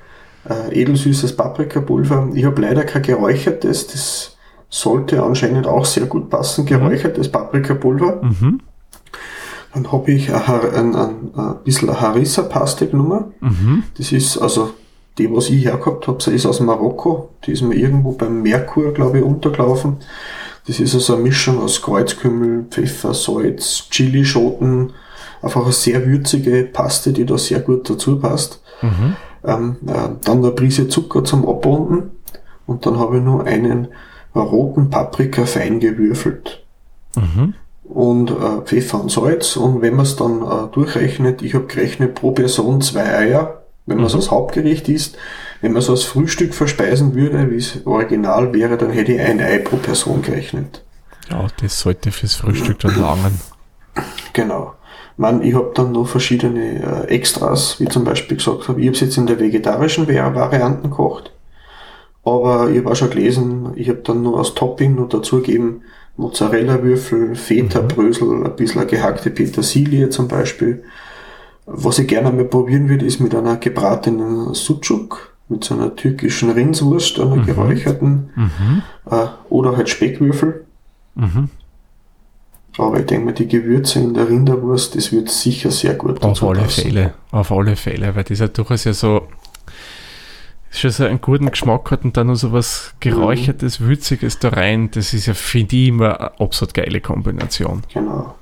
äh, 0.50 0.82
edelsüßes 0.82 1.36
Paprikapulver. 1.36 2.30
Ich 2.34 2.46
habe 2.46 2.62
leider 2.62 2.84
kein 2.84 3.02
geräuchertes, 3.02 3.88
das 3.88 4.38
sollte 4.70 5.22
anscheinend 5.22 5.68
auch 5.68 5.86
sehr 5.86 6.06
gut 6.06 6.30
passen, 6.30 6.66
geräuchertes 6.66 7.28
mhm. 7.28 7.32
Paprikapulver. 7.32 8.22
Mhm. 8.24 8.62
Dann 9.74 9.92
habe 9.92 10.12
ich 10.12 10.34
ein, 10.34 10.42
ein, 10.42 10.96
ein, 10.96 11.16
ein 11.36 11.56
bisschen 11.64 12.00
Harissa-Paste 12.00 12.88
genommen. 12.88 13.34
Mhm. 13.40 13.84
Das 13.98 14.12
ist 14.12 14.38
also 14.38 14.74
die, 15.18 15.34
was 15.34 15.50
ich 15.50 15.66
hergehabt 15.66 16.08
habe, 16.08 16.32
ist 16.32 16.46
aus 16.46 16.60
Marokko. 16.60 17.30
Die 17.46 17.52
ist 17.52 17.62
mir 17.62 17.76
irgendwo 17.76 18.14
beim 18.14 18.42
Merkur, 18.42 18.94
glaube 18.94 19.20
ich, 19.20 19.24
untergelaufen. 19.24 19.98
Das 20.68 20.80
ist 20.80 20.94
also 20.94 21.16
eine 21.16 21.24
Mischung 21.24 21.62
aus 21.62 21.82
Kreuzkümmel, 21.82 22.66
Pfeffer, 22.70 23.14
Salz, 23.14 23.88
Chilischoten, 23.90 24.94
einfach 25.42 25.64
eine 25.64 25.74
sehr 25.74 26.06
würzige 26.06 26.64
Paste, 26.64 27.14
die 27.14 27.26
da 27.26 27.38
sehr 27.38 27.60
gut 27.60 27.90
dazu 27.90 28.20
passt. 28.20 28.62
Mhm. 28.82 29.16
Ähm, 29.44 29.78
äh, 29.88 30.10
dann 30.24 30.38
eine 30.38 30.52
Prise 30.52 30.88
Zucker 30.88 31.24
zum 31.24 31.48
Abrunden 31.48 32.12
und 32.68 32.86
dann 32.86 33.00
habe 33.00 33.18
ich 33.18 33.24
nur 33.24 33.46
einen 33.46 33.88
roten 34.36 34.90
Paprika 34.90 35.46
fein 35.46 35.80
gewürfelt. 35.80 36.64
Mhm. 37.16 37.54
Und 37.84 38.32
äh, 38.32 38.62
Pfeffer 38.64 39.02
und 39.02 39.12
Salz. 39.12 39.58
Und 39.58 39.82
wenn 39.82 39.96
man 39.96 40.06
es 40.06 40.16
dann 40.16 40.42
äh, 40.42 40.72
durchrechnet, 40.72 41.42
ich 41.42 41.54
habe 41.56 41.66
gerechnet 41.66 42.16
pro 42.16 42.32
Person 42.32 42.82
zwei 42.82 43.04
Eier, 43.04 43.64
wenn 43.86 43.98
man 43.98 44.06
es 44.06 44.14
mhm. 44.14 44.20
als 44.20 44.32
Hauptgericht 44.32 44.88
isst. 44.88 45.18
Wenn 45.60 45.74
man 45.74 45.82
es 45.82 45.90
als 45.90 46.04
Frühstück 46.04 46.54
verspeisen 46.54 47.14
würde, 47.14 47.52
wie 47.52 47.58
es 47.58 47.86
original 47.86 48.54
wäre, 48.54 48.78
dann 48.78 48.92
hätte 48.92 49.14
ich 49.14 49.20
ein 49.20 49.40
Ei 49.40 49.58
pro 49.60 49.78
Person 49.78 50.22
gerechnet. 50.22 50.84
Ja, 51.30 51.48
das 51.62 51.80
sollte 51.80 52.12
fürs 52.12 52.36
Frühstück 52.36 52.80
dann 52.80 53.00
langen. 53.00 53.42
Genau. 54.34 54.74
Man, 55.22 55.44
ich 55.44 55.54
habe 55.54 55.70
dann 55.76 55.92
noch 55.92 56.08
verschiedene 56.08 57.06
äh, 57.06 57.10
Extras, 57.10 57.80
wie 57.80 57.86
zum 57.86 58.04
Beispiel 58.04 58.38
gesagt 58.38 58.68
habe, 58.68 58.82
ich 58.82 58.88
habe 58.88 58.96
es 58.96 59.02
jetzt 59.02 59.18
in 59.18 59.28
der 59.28 59.40
vegetarischen 59.40 60.08
Variante 60.08 60.90
gekocht. 60.90 61.32
Aber 62.26 62.72
ich 62.72 62.80
habe 62.80 62.90
auch 62.90 62.96
schon 62.96 63.12
gelesen, 63.12 63.74
ich 63.76 63.88
habe 63.88 64.00
dann 64.00 64.24
nur 64.24 64.40
als 64.40 64.56
Topping 64.56 64.96
noch 64.96 65.10
dazugegeben 65.10 65.84
Mozzarella-Würfel, 66.18 67.36
Feta-Brösel, 67.36 68.30
mhm. 68.30 68.46
ein 68.48 68.56
bisschen 68.56 68.88
gehackte 68.88 69.30
Petersilie 69.30 70.10
zum 70.10 70.28
Beispiel. 70.28 70.84
Was 71.68 72.00
ich 72.00 72.08
gerne 72.08 72.32
mal 72.32 72.46
probieren 72.46 72.90
würde, 72.90 73.06
ist 73.06 73.20
mit 73.20 73.36
einer 73.36 73.58
gebratenen 73.58 74.56
Sucuk, 74.56 75.36
mit 75.50 75.64
so 75.64 75.76
einer 75.76 75.96
türkischen 75.96 76.50
Rindswurst, 76.50 77.20
einer 77.20 77.36
mhm. 77.36 77.46
geräucherten, 77.46 78.32
mhm. 78.36 78.82
Äh, 79.06 79.28
oder 79.50 79.78
halt 79.78 79.88
Speckwürfel. 79.88 80.66
Mhm. 81.14 81.50
Aber 82.78 83.00
ich 83.00 83.06
denke 83.06 83.26
mal, 83.26 83.34
die 83.34 83.48
Gewürze 83.48 84.00
in 84.00 84.14
der 84.14 84.30
Rinderwurst, 84.30 84.96
das 84.96 85.12
wird 85.12 85.30
sicher 85.30 85.72
sehr 85.72 85.96
gut 85.96 86.24
Auf 86.24 86.42
alle 86.42 86.62
passen. 86.62 86.84
Fälle, 86.84 87.14
auf 87.32 87.52
alle 87.52 87.76
Fälle, 87.76 88.16
weil 88.16 88.24
das 88.24 88.40
ja 88.40 88.48
durchaus 88.48 88.86
ja 88.86 88.94
so 88.94 89.28
schon 90.72 90.92
so 90.92 91.04
einen 91.04 91.20
guten 91.20 91.52
Geschmack 91.52 91.92
hat 91.92 92.06
und 92.06 92.16
dann 92.16 92.28
noch 92.28 92.36
so 92.36 92.54
was 92.54 92.94
geräuchertes, 93.02 93.82
würziges 93.82 94.40
da 94.40 94.50
rein, 94.50 94.90
das 94.92 95.14
ist 95.14 95.26
ja, 95.26 95.34
finde 95.34 95.76
ich, 95.76 95.90
immer 95.90 96.20
eine 96.20 96.40
absolut 96.40 96.74
geile 96.74 97.02
Kombination. 97.02 97.82
Genau. 97.94 98.36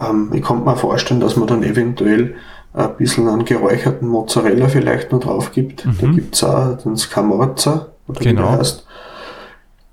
Ähm, 0.00 0.30
ich 0.34 0.42
kann 0.42 0.64
mir 0.64 0.76
vorstellen, 0.76 1.20
dass 1.20 1.36
man 1.36 1.46
dann 1.46 1.62
eventuell 1.62 2.34
ein 2.72 2.96
bisschen 2.96 3.28
an 3.28 3.44
geräucherten 3.44 4.08
Mozzarella 4.08 4.68
vielleicht 4.68 5.12
noch 5.12 5.20
drauf 5.20 5.52
gibt. 5.52 5.86
Mhm. 5.86 5.98
Da 6.00 6.06
gibt's 6.08 6.44
auch 6.44 6.76
den 6.78 6.96
Scamorza, 6.96 7.86
oder 8.08 8.20
genau. 8.20 8.20
wie 8.20 8.24
der 8.24 8.34
genau. 8.34 8.58
heißt. 8.58 8.83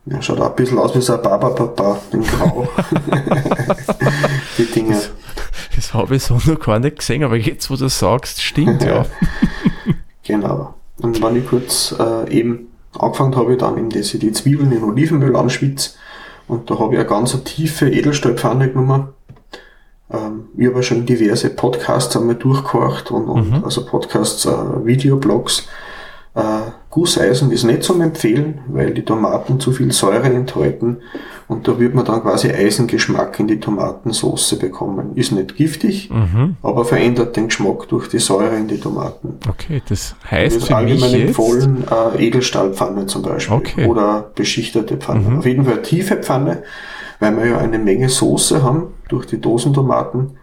Ja, 0.06 0.22
schaut 0.22 0.40
auch 0.40 0.50
ein 0.50 0.56
bisschen 0.56 0.80
aus 0.80 0.96
wie 0.96 1.02
so 1.02 1.14
ein 1.14 1.22
Baba-Papa 1.22 2.00
in 2.12 2.24
Grau. 2.24 2.68
die 4.58 4.66
Dinge. 4.66 4.94
Das, 4.96 5.12
das 5.76 5.94
habe 5.94 6.16
ich 6.16 6.24
so 6.24 6.40
noch 6.46 6.60
gar 6.60 6.80
nicht 6.80 6.98
gesehen, 7.00 7.24
aber 7.24 7.38
jetzt, 7.38 7.70
wo 7.70 7.76
du 7.76 7.88
sagst, 7.88 8.42
stimmt 8.42 8.84
ja. 8.84 9.06
genau. 10.24 10.74
Und 11.02 11.22
wenn 11.22 11.36
ich 11.36 11.48
kurz 11.48 11.96
äh, 12.00 12.30
eben 12.32 12.72
angefangen 12.98 13.36
habe, 13.36 13.58
dann 13.58 13.78
eben 13.78 13.90
dass 13.90 14.14
ich 14.14 14.20
die 14.20 14.32
Zwiebeln 14.32 14.72
in 14.72 14.84
Olivenöl 14.84 15.36
anschwitze 15.36 15.92
und 16.48 16.70
da 16.70 16.80
habe 16.80 16.96
ich 16.96 17.00
eine 17.00 17.08
ganz 17.08 17.42
tiefe 17.44 17.90
Edelstahlpfanne 17.90 18.70
genommen 18.70 19.10
Ähm, 20.12 20.50
ich 20.58 20.68
habe 20.68 20.84
schon 20.84 21.06
diverse 21.06 21.50
Podcasts 21.50 22.18
einmal 22.18 22.36
durchgehorcht 22.36 23.12
und, 23.12 23.30
und 23.30 23.52
mhm. 23.52 23.64
also 23.64 23.86
Podcasts, 23.86 24.46
äh, 24.46 24.86
Videoblogs. 24.86 25.68
Äh, 26.36 26.72
Gusseisen 26.92 27.52
ist 27.52 27.64
nicht 27.64 27.84
zum 27.84 28.02
Empfehlen, 28.02 28.60
weil 28.68 28.94
die 28.94 29.04
Tomaten 29.04 29.62
zu 29.62 29.72
viel 29.72 29.94
Säure 29.94 30.28
enthalten 30.28 30.98
und 31.48 31.68
da 31.68 31.80
wird 31.80 31.96
man 31.96 32.04
dann 32.04 32.22
quasi 32.22 32.50
Eisengeschmack 32.50 33.40
in 33.40 33.48
die 33.48 33.60
Tomatensauce 33.60 34.58
bekommen. 34.60 35.16
Ist 35.16 35.32
nicht 35.32 35.56
giftig, 35.56 36.10
mhm. 36.10 36.58
aber 36.62 36.84
verändert 36.84 37.38
den 37.38 37.48
Geschmack 37.48 37.88
durch 37.88 38.10
die 38.10 38.20
Säure 38.20 38.58
in 38.58 38.68
die 38.68 38.78
Tomaten. 38.78 39.40
Okay, 39.50 39.82
das 39.88 40.16
heißt 40.30 40.58
das 40.58 40.68
für 40.68 40.76
allgemein 40.76 41.12
mich 41.12 41.22
empfohlen 41.22 41.86
äh, 41.90 42.28
Edelstahlpfanne 42.28 43.06
zum 43.06 43.22
Beispiel 43.22 43.56
okay. 43.56 43.86
oder 43.86 44.30
beschichtete 44.36 44.98
Pfanne. 44.98 45.30
Mhm. 45.30 45.38
Auf 45.40 45.46
jeden 45.46 45.66
Fall 45.66 45.82
tiefe 45.82 46.18
Pfanne, 46.18 46.64
weil 47.22 47.38
wir 47.38 47.46
ja 47.46 47.58
eine 47.58 47.80
Menge 47.80 48.10
Soße 48.10 48.64
haben 48.64 48.94
durch 49.08 49.26
die 49.28 49.40
Dosentomaten 49.40 50.38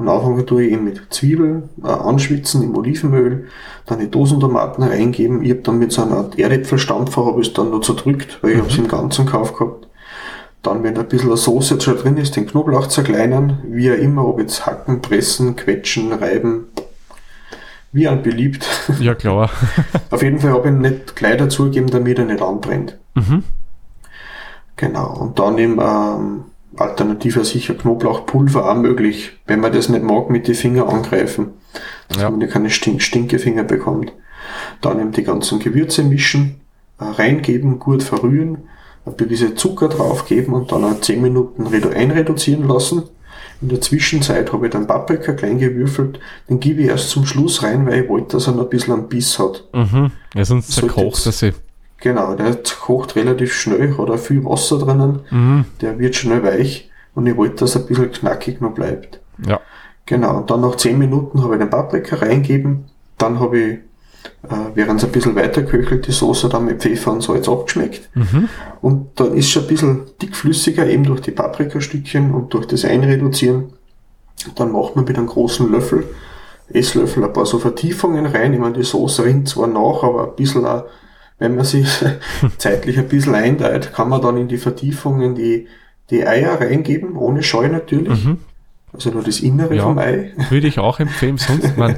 am 0.00 0.08
Anfang 0.08 0.46
tue 0.46 0.64
ich 0.64 0.72
eben 0.72 0.84
mit 0.84 1.02
Zwiebeln 1.10 1.68
äh, 1.84 1.88
anschwitzen 1.88 2.62
im 2.62 2.76
Olivenöl, 2.76 3.48
dann 3.86 3.98
die 3.98 4.10
Dosentomaten 4.10 4.82
reingeben. 4.82 5.42
Ich 5.42 5.50
habe 5.50 5.60
dann 5.60 5.78
mit 5.78 5.92
so 5.92 6.02
einer 6.02 6.16
Art 6.16 6.38
Erdäpfelstampfer 6.38 7.26
habe 7.26 7.40
ich 7.40 7.48
es 7.48 7.52
dann 7.54 7.70
noch 7.70 7.80
zerdrückt, 7.80 8.38
weil 8.42 8.52
ich 8.52 8.56
mhm. 8.56 8.62
habe 8.62 8.72
es 8.72 8.78
im 8.78 8.88
ganzen 8.88 9.26
Kauf 9.26 9.54
gehabt. 9.54 9.86
Dann, 10.62 10.82
wenn 10.82 10.96
ein 10.96 11.08
bisschen 11.08 11.36
Soße 11.36 11.74
jetzt 11.74 11.84
schon 11.84 11.96
drin 11.96 12.16
ist, 12.16 12.36
den 12.36 12.46
Knoblauch 12.46 12.88
zerkleinern, 12.88 13.60
wie 13.66 13.90
auch 13.90 13.96
immer, 13.96 14.26
ob 14.26 14.40
jetzt 14.40 14.66
hacken, 14.66 15.00
pressen, 15.00 15.56
quetschen, 15.56 16.12
reiben, 16.12 16.66
wie 17.92 18.08
ein 18.08 18.22
beliebt. 18.22 18.66
Ja, 19.00 19.14
klar. 19.14 19.50
Auf 20.10 20.22
jeden 20.22 20.38
Fall 20.38 20.52
habe 20.52 20.68
ich 20.68 20.74
nicht 20.74 21.16
gleich 21.16 21.36
dazugegeben, 21.38 21.90
damit 21.90 22.18
er 22.18 22.26
nicht 22.26 22.42
anbrennt. 22.42 22.98
Mhm. 23.14 23.44
Genau. 24.76 25.14
Und 25.14 25.38
dann 25.38 25.58
eben 25.58 25.78
ähm, 25.80 26.44
Alternative 26.76 27.44
sicher 27.44 27.74
Knoblauchpulver 27.74 28.70
auch 28.70 28.76
möglich, 28.76 29.32
wenn 29.46 29.60
man 29.60 29.72
das 29.72 29.88
nicht 29.88 30.02
mag, 30.02 30.30
mit 30.30 30.48
den 30.48 30.54
Fingern 30.54 30.88
angreifen, 30.88 31.48
dass 32.08 32.22
ja. 32.22 32.30
man 32.30 32.48
keine 32.48 32.70
Stink 32.70 33.02
Stinkefinger 33.02 33.64
bekommt. 33.64 34.12
Dann 34.80 35.00
eben 35.00 35.12
die 35.12 35.24
ganzen 35.24 35.58
Gewürze 35.58 36.02
mischen, 36.02 36.60
äh, 36.98 37.04
reingeben, 37.04 37.78
gut 37.78 38.02
verrühren, 38.02 38.58
ein 39.04 39.14
bisschen 39.14 39.56
Zucker 39.56 39.88
draufgeben 39.88 40.54
und 40.54 40.72
dann 40.72 41.02
10 41.02 41.20
Minuten 41.20 41.66
einreduzieren 41.66 42.68
lassen. 42.68 43.04
In 43.62 43.68
der 43.68 43.80
Zwischenzeit 43.80 44.52
habe 44.52 44.66
ich 44.66 44.72
dann 44.72 44.86
Paprika 44.86 45.32
klein 45.32 45.58
gewürfelt, 45.58 46.18
den 46.48 46.60
gebe 46.60 46.82
ich 46.82 46.88
erst 46.88 47.10
zum 47.10 47.26
Schluss 47.26 47.62
rein, 47.62 47.86
weil 47.86 48.04
ich 48.04 48.08
wollte, 48.08 48.36
dass 48.36 48.46
er 48.46 48.54
noch 48.54 48.64
ein 48.64 48.70
bisschen 48.70 48.94
einen 48.94 49.08
Biss 49.08 49.38
hat. 49.38 49.64
Mhm. 49.74 50.12
Ja, 50.34 50.44
sonst 50.44 50.72
zerkocht 50.72 51.26
er 51.26 51.32
sich. 51.32 51.54
Genau, 52.00 52.34
der 52.34 52.58
kocht 52.80 53.14
relativ 53.16 53.52
schnell, 53.52 53.96
hat 53.96 54.10
auch 54.10 54.18
viel 54.18 54.44
Wasser 54.44 54.78
drinnen, 54.78 55.20
mhm. 55.30 55.64
der 55.82 55.98
wird 55.98 56.16
schnell 56.16 56.42
weich 56.42 56.90
und 57.14 57.26
ich 57.26 57.36
wollte, 57.36 57.56
dass 57.56 57.74
er 57.74 57.82
ein 57.82 57.86
bisschen 57.86 58.10
knackig 58.10 58.60
noch 58.60 58.72
bleibt. 58.72 59.20
Ja. 59.46 59.60
Genau, 60.06 60.38
und 60.38 60.50
dann 60.50 60.62
nach 60.62 60.76
10 60.76 60.98
Minuten 60.98 61.42
habe 61.42 61.54
ich 61.54 61.60
den 61.60 61.70
Paprika 61.70 62.16
reingeben, 62.16 62.86
dann 63.18 63.38
habe 63.38 63.58
ich, 63.58 63.72
äh, 64.42 64.74
während 64.74 64.98
es 64.98 65.04
ein 65.04 65.12
bisschen 65.12 65.36
weiter 65.36 65.62
köchelt, 65.62 66.06
die 66.06 66.12
Soße 66.12 66.48
dann 66.48 66.64
mit 66.64 66.80
Pfeffer 66.80 67.12
und 67.12 67.22
Salz 67.22 67.48
abgeschmeckt. 67.48 68.08
Mhm. 68.14 68.48
Und 68.80 69.20
dann 69.20 69.34
ist 69.34 69.50
schon 69.50 69.64
ein 69.64 69.68
bisschen 69.68 70.00
dickflüssiger, 70.22 70.86
eben 70.86 71.04
durch 71.04 71.20
die 71.20 71.30
Paprikastückchen 71.30 72.32
und 72.32 72.54
durch 72.54 72.66
das 72.66 72.84
Einreduzieren. 72.84 73.74
Dann 74.56 74.72
macht 74.72 74.96
man 74.96 75.04
mit 75.04 75.18
einem 75.18 75.26
großen 75.26 75.70
Löffel, 75.70 76.08
Esslöffel, 76.72 77.24
ein 77.24 77.32
paar 77.32 77.46
so 77.46 77.58
Vertiefungen 77.58 78.24
rein. 78.24 78.54
Ich 78.54 78.60
meine, 78.60 78.78
die 78.78 78.84
Soße 78.84 79.24
rinnt 79.24 79.48
zwar 79.48 79.66
nach, 79.66 80.02
aber 80.02 80.28
ein 80.28 80.36
bisschen 80.36 80.64
auch 80.64 80.84
wenn 81.40 81.56
man 81.56 81.64
sich 81.64 81.88
zeitlich 82.58 82.98
ein 82.98 83.08
bisschen 83.08 83.34
einteilt, 83.34 83.92
kann 83.92 84.08
man 84.08 84.22
dann 84.22 84.36
in 84.36 84.46
die 84.46 84.58
Vertiefungen 84.58 85.34
die, 85.34 85.66
die 86.10 86.24
Eier 86.24 86.60
reingeben, 86.60 87.16
ohne 87.16 87.42
Scheu 87.42 87.68
natürlich. 87.68 88.24
Mhm. 88.24 88.38
Also 88.92 89.10
nur 89.10 89.22
das 89.22 89.40
Innere 89.40 89.74
ja, 89.74 89.82
vom 89.82 89.98
Ei. 89.98 90.32
Würde 90.50 90.68
ich 90.68 90.78
auch 90.78 91.00
empfehlen, 91.00 91.38
sonst 91.38 91.76
man, 91.76 91.96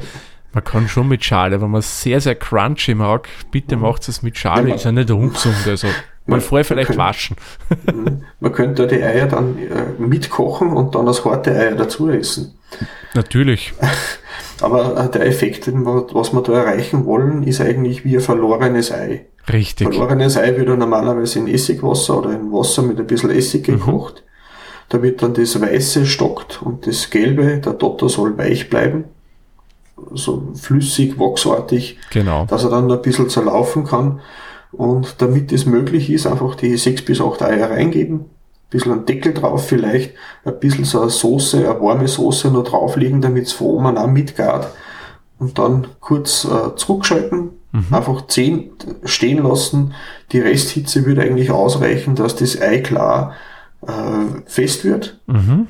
man 0.52 0.64
kann 0.64 0.88
schon 0.88 1.08
mit 1.08 1.24
Schale, 1.24 1.60
wenn 1.60 1.70
man 1.70 1.82
sehr, 1.82 2.20
sehr 2.20 2.36
crunchy 2.36 2.94
mag, 2.94 3.28
bitte 3.50 3.76
macht 3.76 4.08
es 4.08 4.22
mit 4.22 4.38
Schale, 4.38 4.70
ja, 4.70 4.74
ist 4.76 4.84
ja 4.84 4.92
nicht 4.92 5.10
ungesund. 5.10 5.56
Also 5.66 5.88
man, 6.24 6.38
man 6.38 6.40
vorher 6.40 6.64
vielleicht 6.64 6.90
man 6.90 6.98
waschen. 6.98 7.36
Mhm. 7.92 8.22
man 8.38 8.52
könnte 8.52 8.86
die 8.86 9.02
Eier 9.02 9.26
dann 9.26 9.58
äh, 9.58 10.00
mitkochen 10.00 10.72
und 10.72 10.94
dann 10.94 11.08
als 11.08 11.24
harte 11.24 11.50
Eier 11.50 11.74
dazu 11.74 12.08
essen. 12.10 12.54
Natürlich. 13.14 13.74
Aber 14.60 14.96
äh, 14.96 15.10
der 15.10 15.26
Effekt, 15.26 15.68
was 15.72 16.32
wir 16.32 16.42
da 16.42 16.52
erreichen 16.52 17.04
wollen, 17.06 17.42
ist 17.42 17.60
eigentlich 17.60 18.04
wie 18.04 18.16
ein 18.16 18.22
verlorenes 18.22 18.92
Ei. 18.92 19.26
Richtig. 19.50 19.88
Verlorenes 19.88 20.36
Ei 20.36 20.56
wird 20.56 20.68
normalerweise 20.78 21.40
in 21.40 21.48
Essigwasser 21.48 22.18
oder 22.18 22.32
in 22.32 22.52
Wasser 22.52 22.82
mit 22.82 22.98
ein 22.98 23.06
bisschen 23.06 23.30
Essig 23.30 23.66
mhm. 23.68 23.72
gekocht. 23.72 24.22
Mhm. 24.24 24.28
Da 24.88 25.02
wird 25.02 25.22
dann 25.22 25.34
das 25.34 25.60
Weiße 25.60 26.04
stockt 26.04 26.60
und 26.62 26.86
das 26.86 27.08
Gelbe, 27.10 27.58
der 27.58 27.72
Dotter 27.72 28.08
soll 28.08 28.36
weich 28.36 28.68
bleiben. 28.68 29.04
So 30.12 30.52
flüssig, 30.54 31.18
wachsartig. 31.18 31.98
Genau. 32.10 32.44
Dass 32.46 32.64
er 32.64 32.70
dann 32.70 32.90
ein 32.90 33.02
bisschen 33.02 33.30
zerlaufen 33.30 33.84
kann. 33.84 34.20
Und 34.72 35.16
damit 35.18 35.52
es 35.52 35.66
möglich 35.66 36.10
ist, 36.10 36.26
einfach 36.26 36.54
die 36.54 36.76
sechs 36.76 37.02
bis 37.02 37.20
acht 37.20 37.42
Eier 37.42 37.70
reingeben, 37.70 38.26
bisschen 38.70 38.92
einen 38.92 39.06
Deckel 39.06 39.34
drauf 39.34 39.66
vielleicht, 39.66 40.14
ein 40.44 40.58
bisschen 40.58 40.84
so 40.84 41.00
eine 41.00 41.10
Soße, 41.10 41.58
eine 41.58 41.80
warme 41.80 42.08
Soße 42.08 42.50
noch 42.50 42.64
drauflegen, 42.64 43.20
damit 43.20 43.46
es 43.46 43.52
von 43.52 43.66
oben 43.68 43.98
auch 43.98 44.06
mitgart. 44.06 44.68
Und 45.38 45.58
dann 45.58 45.86
kurz 46.00 46.44
äh, 46.44 46.74
zurückschalten, 46.76 47.50
mhm. 47.72 47.86
einfach 47.90 48.26
10 48.26 48.70
stehen 49.04 49.42
lassen. 49.42 49.94
Die 50.30 50.40
Resthitze 50.40 51.04
würde 51.04 51.22
eigentlich 51.22 51.50
ausreichen, 51.50 52.14
dass 52.14 52.36
das 52.36 52.60
Ei 52.60 52.78
klar 52.78 53.34
äh, 53.86 54.40
fest 54.46 54.84
wird. 54.84 55.20
Mhm. 55.26 55.66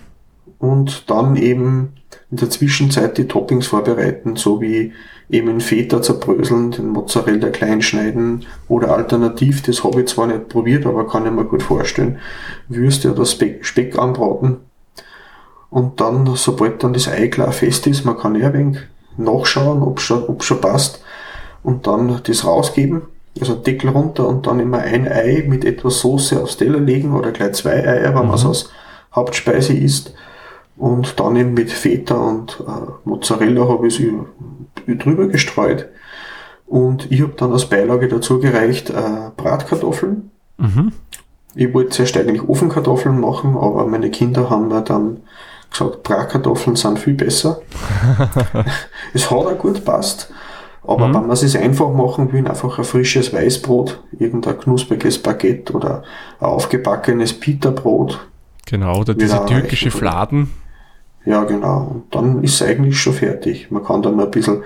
Und 0.59 1.11
dann 1.11 1.37
eben 1.37 1.95
in 2.31 2.37
der 2.37 2.51
Zwischenzeit 2.51 3.19
die 3.19 3.27
Toppings 3.27 3.67
vorbereiten, 3.67 4.37
so 4.37 4.61
wie 4.61 4.93
eben 5.31 5.61
Feta 5.61 6.03
zerbröseln, 6.03 6.71
den 6.73 6.89
Mozzarella 6.89 7.49
klein 7.49 7.83
schneiden 7.83 8.45
oder 8.69 8.95
alternativ, 8.95 9.63
das 9.63 9.83
habe 9.83 10.03
ich 10.03 10.09
zwar 10.09 10.27
nicht 10.27 10.49
probiert, 10.49 10.87
aber 10.87 11.09
kann 11.09 11.27
ich 11.27 11.33
mir 11.33 11.45
gut 11.45 11.63
vorstellen, 11.63 12.19
Würste 12.69 13.13
oder 13.13 13.25
Speck, 13.25 13.65
Speck 13.65 13.99
anbraten. 13.99 14.59
Und 15.71 16.01
dann, 16.01 16.37
sobald 16.37 16.85
dann 16.85 16.93
das 16.93 17.09
Ei 17.09 17.29
klar 17.29 17.53
fest 17.53 17.87
ist, 17.87 18.05
man 18.05 18.19
kann 18.19 18.35
ja 18.35 18.49
ein 18.49 18.53
wenig 18.53 18.79
nachschauen, 19.17 19.83
ob 19.83 20.01
schon, 20.01 20.25
ob 20.25 20.45
schon 20.45 20.61
passt 20.61 21.03
und 21.63 21.87
dann 21.87 22.21
das 22.25 22.45
rausgeben, 22.45 23.03
also 23.41 23.55
Deckel 23.55 23.91
runter 23.91 24.29
und 24.29 24.47
dann 24.47 24.61
immer 24.61 24.79
ein 24.79 25.09
Ei 25.09 25.45
mit 25.47 25.65
etwas 25.65 26.01
Soße 26.01 26.43
aufs 26.43 26.57
Teller 26.57 26.81
legen 26.81 27.15
oder 27.15 27.33
gleich 27.33 27.53
zwei 27.55 27.87
Eier, 27.87 28.15
wenn 28.15 28.23
mhm. 28.23 28.29
man 28.29 28.35
es 28.35 28.47
als 28.47 28.71
Hauptspeise 29.15 29.73
isst 29.75 30.15
und 30.77 31.21
dann 31.21 31.37
eben 31.37 31.55
mit 31.55 31.71
Feta 31.71 32.15
und 32.15 32.63
äh, 32.67 32.91
Mozzarella 33.05 33.69
habe 33.69 33.87
ich 33.87 33.95
sie 33.95 34.13
drüber 34.87 35.29
gestreut. 35.29 35.89
Und 36.67 37.13
ich 37.13 37.21
habe 37.21 37.35
dann 37.37 37.53
als 37.53 37.67
Beilage 37.67 38.09
dazu 38.09 38.41
gereicht 38.41 38.89
äh, 38.91 39.31
Bratkartoffeln. 39.37 40.31
Mhm. 40.57 40.93
Ich 41.55 41.73
wollte 41.75 41.91
zuerst 41.91 42.17
eigentlich 42.17 42.49
Ofenkartoffeln 42.49 43.21
machen, 43.21 43.57
aber 43.59 43.87
meine 43.87 44.11
Kinder 44.11 44.49
haben 44.49 44.69
mir 44.69 44.81
dann 44.81 45.19
gesagt, 45.71 46.03
Bratkartoffeln 46.03 46.77
sind 46.77 46.99
viel 46.99 47.15
besser. 47.15 47.61
es 49.15 49.31
hat 49.31 49.39
auch 49.39 49.59
gut 49.59 49.85
passt. 49.85 50.33
Aber 50.85 51.09
mhm. 51.09 51.15
wenn 51.15 51.23
man 51.23 51.31
es 51.31 51.41
sich 51.41 51.59
einfach 51.59 51.93
machen 51.93 52.33
will, 52.33 52.47
einfach 52.47 52.79
ein 52.79 52.85
frisches 52.85 53.33
Weißbrot, 53.33 54.03
irgendein 54.19 54.59
knuspriges 54.59 55.23
Baguette 55.23 55.73
oder 55.73 56.03
ein 56.41 56.47
aufgebackenes 56.47 57.39
Pita-Brot. 57.39 58.27
Genau, 58.67 59.01
oder 59.01 59.15
diese 59.15 59.45
türkische 59.47 59.91
Fladen. 59.91 60.51
Ja, 61.25 61.45
genau. 61.45 61.89
Und 61.93 62.15
dann 62.15 62.43
ist 62.43 62.61
es 62.61 62.63
eigentlich 62.67 62.99
schon 62.99 63.13
fertig. 63.13 63.71
Man 63.71 63.85
kann 63.85 64.03
dann 64.03 64.19
ein 64.19 64.31
bisschen 64.31 64.63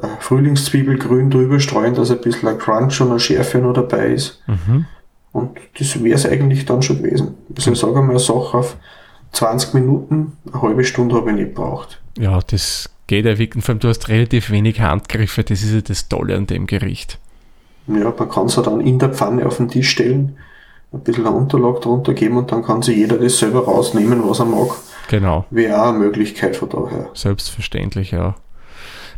äh, 0.00 0.06
Frühlingszwiebelgrün 0.18 1.30
drüber 1.30 1.60
streuen, 1.60 1.94
dass 1.94 2.10
ein 2.10 2.20
bisschen 2.20 2.48
ein 2.48 2.58
Crunch 2.58 3.00
und 3.00 3.10
eine 3.10 3.20
Schärfe 3.20 3.58
noch 3.58 3.74
dabei 3.74 4.08
ist. 4.08 4.42
Mhm. 4.46 4.86
Und 5.30 5.58
das 5.78 6.02
wäre 6.02 6.16
es 6.16 6.26
eigentlich 6.26 6.66
dann 6.66 6.82
schon 6.82 7.02
gewesen. 7.02 7.34
Also 7.56 7.72
ich 7.72 7.78
sage 7.78 7.94
mal, 7.94 8.10
eine 8.10 8.18
Sache 8.18 8.58
auf 8.58 8.76
20 9.32 9.74
Minuten, 9.74 10.32
eine 10.52 10.62
halbe 10.62 10.84
Stunde 10.84 11.14
habe 11.14 11.30
ich 11.30 11.36
nicht 11.36 11.54
gebraucht. 11.54 12.00
Ja, 12.18 12.40
das 12.46 12.90
geht 13.12 13.26
ja 13.26 13.36
wirklich. 13.36 13.62
Vor 13.62 13.74
allem, 13.74 13.80
du 13.80 13.88
hast 13.88 14.08
relativ 14.08 14.50
wenig 14.50 14.80
Handgriffe, 14.80 15.44
das 15.44 15.62
ist 15.62 15.74
ja 15.74 15.80
das 15.82 16.08
Tolle 16.08 16.34
an 16.34 16.46
dem 16.46 16.66
Gericht. 16.66 17.18
Ja, 17.86 18.14
man 18.16 18.28
kann 18.30 18.46
es 18.46 18.54
dann 18.54 18.80
in 18.80 18.98
der 18.98 19.10
Pfanne 19.10 19.44
auf 19.44 19.58
den 19.58 19.68
Tisch 19.68 19.90
stellen, 19.90 20.38
ein 20.92 21.00
bisschen 21.00 21.26
eine 21.26 21.36
Unterlage 21.36 21.80
drunter 21.80 22.14
geben 22.14 22.38
und 22.38 22.50
dann 22.50 22.62
kann 22.62 22.80
sich 22.80 22.96
jeder 22.96 23.18
das 23.18 23.38
selber 23.38 23.66
rausnehmen, 23.66 24.26
was 24.26 24.38
er 24.38 24.46
mag. 24.46 24.70
Genau. 25.10 25.44
Wäre 25.50 25.82
auch 25.82 25.88
eine 25.88 25.98
Möglichkeit 25.98 26.56
von 26.56 26.70
daher. 26.70 27.10
Selbstverständlich, 27.12 28.12
ja. 28.12 28.34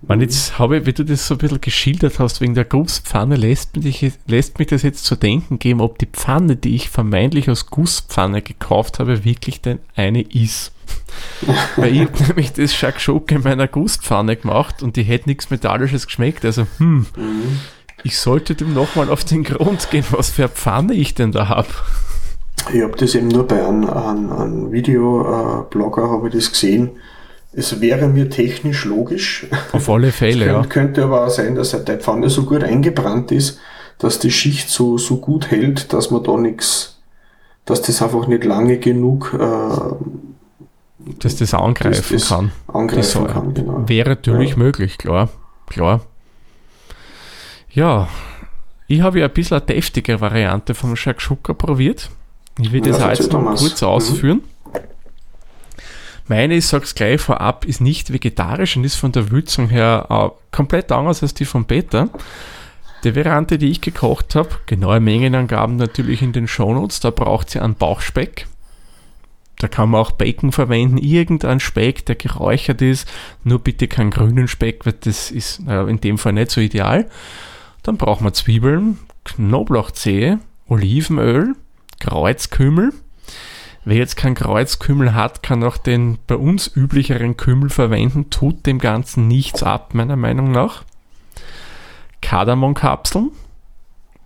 Man, 0.03 0.21
jetzt 0.21 0.59
habe 0.59 0.79
ich, 0.79 0.87
wie 0.87 0.93
du 0.93 1.05
das 1.05 1.27
so 1.27 1.35
ein 1.35 1.39
bisschen 1.39 1.61
geschildert 1.61 2.19
hast, 2.19 2.41
wegen 2.41 2.55
der 2.55 2.65
Gusspfanne, 2.65 3.37
lässt 3.37 3.77
mich, 3.77 4.13
lässt 4.27 4.59
mich 4.59 4.69
das 4.69 4.83
jetzt 4.83 5.05
zu 5.05 5.17
denken 5.17 5.59
geben, 5.59 5.81
ob 5.81 5.99
die 5.99 6.07
Pfanne, 6.07 6.57
die 6.57 6.75
ich 6.75 6.91
vermeintlich 6.91 7.49
aus 7.49 7.67
Gusspfanne 7.67 8.43
gekauft 8.43 8.99
habe, 8.99 9.25
wirklich 9.25 9.61
denn 9.61 9.79
eine 9.97 10.23
ist. 10.23 10.73
Weil 11.77 11.95
ich 11.95 12.01
habe 12.01 12.23
nämlich 12.29 12.53
das 12.53 12.75
Shakshuka 12.75 13.37
in 13.37 13.43
meiner 13.43 13.69
Gusspfanne 13.69 14.37
gemacht 14.37 14.83
und 14.83 14.97
die 14.97 15.03
hätte 15.03 15.29
nichts 15.29 15.51
Metallisches 15.51 16.07
geschmeckt. 16.07 16.45
Also, 16.45 16.67
hm, 16.79 17.07
mhm. 17.17 17.61
ich 18.03 18.19
sollte 18.19 18.55
dem 18.55 18.75
nochmal 18.75 19.09
auf 19.11 19.25
den 19.25 19.45
Grund 19.45 19.91
gehen, 19.91 20.05
was 20.11 20.31
für 20.31 20.45
eine 20.45 20.49
Pfanne 20.51 20.95
ich 20.95 21.15
denn 21.15 21.33
da 21.33 21.49
habe. 21.49 21.69
Ich 22.73 22.83
habe 22.83 22.97
das 22.97 23.15
eben 23.15 23.29
nur 23.29 23.47
bei 23.47 23.67
einem, 23.67 23.89
einem, 23.89 24.33
einem 24.33 24.73
Videoblogger 24.73 26.09
habe 26.09 26.29
ich 26.29 26.35
das 26.35 26.51
gesehen. 26.51 26.91
Es 27.57 27.81
wäre 27.81 28.09
mir 28.09 28.31
technisch 28.31 28.85
logisch. 28.85 29.47
Auf 29.73 29.89
alle 29.89 30.11
Fälle, 30.13 30.47
könnte, 30.47 30.61
ja. 30.61 30.67
Könnte 30.67 31.05
aber 31.05 31.27
auch 31.27 31.31
sein, 31.31 31.55
dass 31.55 31.71
die 31.71 31.97
Pfanne 31.97 32.29
so 32.29 32.45
gut 32.45 32.65
eingebrannt 32.65 33.31
ist, 33.33 33.59
dass 33.99 34.19
die 34.19 34.33
Schicht 34.33 34.69
so, 34.69 34.99
so 34.99 35.19
gut 35.19 35.51
hält, 35.51 35.93
dass 35.93 36.11
man 36.11 36.25
da 36.25 36.37
nichts, 36.37 36.99
dass 37.65 37.83
das 37.83 38.03
einfach 38.03 38.27
nicht 38.27 38.45
lange 38.45 38.79
genug 38.79 39.37
äh, 39.39 39.95
dass 41.19 41.37
das 41.37 41.55
angreifen 41.55 42.17
das 42.17 42.29
kann. 42.29 42.53
Angreifen 42.67 43.27
kann, 43.27 43.55
genau. 43.55 43.89
Wäre 43.89 44.11
natürlich 44.11 44.51
ja. 44.51 44.57
möglich, 44.57 44.99
klar. 44.99 45.29
Klar. 45.67 46.01
Ja, 47.71 48.09
ich 48.87 49.01
habe 49.01 49.21
ja 49.21 49.27
ein 49.27 49.33
bisschen 49.33 49.59
eine 49.59 49.67
deftige 49.67 50.21
Variante 50.21 50.75
vom 50.75 50.97
Shakshuka 50.97 51.55
probiert. 51.55 52.11
Ich 52.61 52.73
will 52.73 52.81
das 52.81 52.99
ja, 52.99 53.11
jetzt 53.11 53.33
noch 53.33 53.57
kurz 53.57 53.83
mhm. 53.83 53.89
Meine, 56.27 56.55
ich 56.55 56.67
sage 56.67 56.85
es 56.85 56.95
gleich 56.95 57.21
vorab, 57.21 57.65
ist 57.67 57.81
nicht 57.81 58.13
vegetarisch 58.13 58.77
und 58.77 58.85
ist 58.85 58.97
von 58.97 59.13
der 59.13 59.31
Würzung 59.31 59.69
her 59.69 60.07
äh, 60.09 60.57
komplett 60.57 60.91
anders 60.91 61.23
als 61.23 61.35
die 61.35 61.45
von 61.45 61.67
Peter. 61.67 62.09
Die 63.05 63.15
Variante, 63.15 63.59
die 63.59 63.71
ich 63.71 63.83
gekocht 63.83 64.35
habe, 64.35 64.49
genaue 64.65 65.01
Mengenangaben 65.01 65.77
natürlich 65.77 66.23
in 66.23 66.33
den 66.33 66.49
Shownotes, 66.49 67.01
da 67.01 67.11
braucht 67.11 67.51
sie 67.51 67.61
einen 67.61 67.75
Bauchspeck. 67.75 68.47
Da 69.59 69.69
kann 69.69 69.91
man 69.91 70.01
auch 70.01 70.13
Bacon 70.13 70.53
verwenden, 70.53 70.99
irgendein 70.99 71.61
Speck, 71.61 72.07
der 72.07 72.17
geräuchert 72.17 72.81
ist, 72.83 73.09
nur 73.45 73.59
bitte 73.59 73.89
keinen 73.89 74.11
grünen 74.11 74.49
Speck, 74.49 74.87
weil 74.87 74.95
das 75.01 75.31
ist 75.31 75.61
äh, 75.69 75.83
in 75.85 76.01
dem 76.01 76.17
Fall 76.17 76.33
nicht 76.33 76.51
so 76.51 76.61
ideal. 76.61 77.09
Dann 77.83 77.99
brauchen 77.99 78.25
wir 78.25 78.33
Zwiebeln, 78.33 78.99
Knoblauchzehe, 79.25 80.41
Olivenöl, 80.69 81.55
Kreuzkümmel. 82.01 82.93
Wer 83.85 83.97
jetzt 83.97 84.17
kein 84.17 84.35
Kreuzkümmel 84.35 85.15
hat, 85.15 85.43
kann 85.43 85.63
auch 85.63 85.77
den 85.77 86.19
bei 86.27 86.37
uns 86.37 86.71
üblicheren 86.75 87.37
Kümmel 87.37 87.69
verwenden, 87.69 88.31
tut 88.31 88.65
dem 88.67 88.79
Ganzen 88.79 89.29
nichts 89.29 89.63
ab, 89.63 89.93
meiner 89.93 90.17
Meinung 90.17 90.51
nach. 90.51 90.85
Kardamonkapseln, 92.23 93.31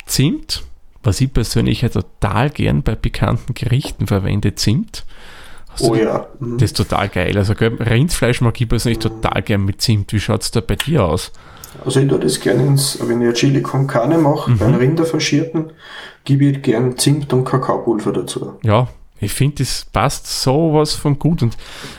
Zimt, 0.06 0.62
was 1.02 1.20
ich 1.20 1.32
persönlich 1.32 1.82
ja 1.82 1.88
total 1.88 2.50
gern 2.50 2.82
bei 2.82 2.94
bekannten 2.94 3.54
Gerichten 3.54 4.06
verwende, 4.06 4.54
Zimt. 4.54 5.04
oh 5.80 5.96
ja. 5.96 6.28
Mhm. 6.38 6.58
Das 6.58 6.70
ist 6.70 6.76
total 6.76 7.08
geil. 7.08 7.36
Also 7.36 7.54
Rindfleisch 7.54 8.40
mag 8.40 8.60
ich 8.60 8.68
persönlich 8.68 8.98
mhm. 8.98 9.20
total 9.20 9.42
gern 9.42 9.64
mit 9.64 9.82
Zimt. 9.82 10.12
Wie 10.12 10.20
schaut 10.20 10.42
es 10.42 10.52
da 10.52 10.60
bei 10.60 10.76
dir 10.76 11.04
aus? 11.04 11.32
Also 11.84 12.00
ich 12.00 12.08
tue 12.08 12.20
das 12.20 12.40
gerne 12.40 12.64
ins, 12.64 12.98
wenn 13.02 13.20
ich 13.20 13.34
Chili 13.34 13.60
con 13.60 13.88
Carne 13.88 14.18
mache, 14.18 14.52
mhm. 14.52 14.58
beim 14.58 14.74
Rinderfaschierten, 14.76 15.72
gebe 16.24 16.44
ich 16.44 16.62
gern 16.62 16.96
Zimt 16.96 17.32
und 17.32 17.44
Kakaopulver 17.44 18.12
dazu. 18.12 18.54
Ja, 18.62 18.88
ich 19.20 19.32
finde, 19.32 19.56
das 19.58 19.86
passt 19.92 20.26
sowas 20.42 20.94
von 20.94 21.18
gut. 21.18 21.42
Und 21.42 21.56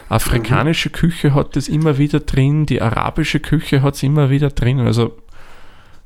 afrikanische 0.08 0.90
mhm. 0.90 0.94
Küche 0.94 1.34
hat 1.34 1.56
das 1.56 1.68
immer 1.68 1.98
wieder 1.98 2.20
drin, 2.20 2.66
die 2.66 2.82
arabische 2.82 3.40
Küche 3.40 3.82
hat 3.82 3.96
es 3.96 4.04
immer 4.04 4.30
wieder 4.30 4.50
drin. 4.50 4.80
Also 4.80 5.14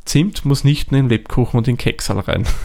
Zimt 0.06 0.44
muss 0.46 0.64
nicht 0.64 0.92
nur 0.92 1.00
in 1.00 1.10
Lebkuchen 1.10 1.58
und 1.58 1.68
in 1.68 1.78
Keksal 1.78 2.20
rein. 2.20 2.46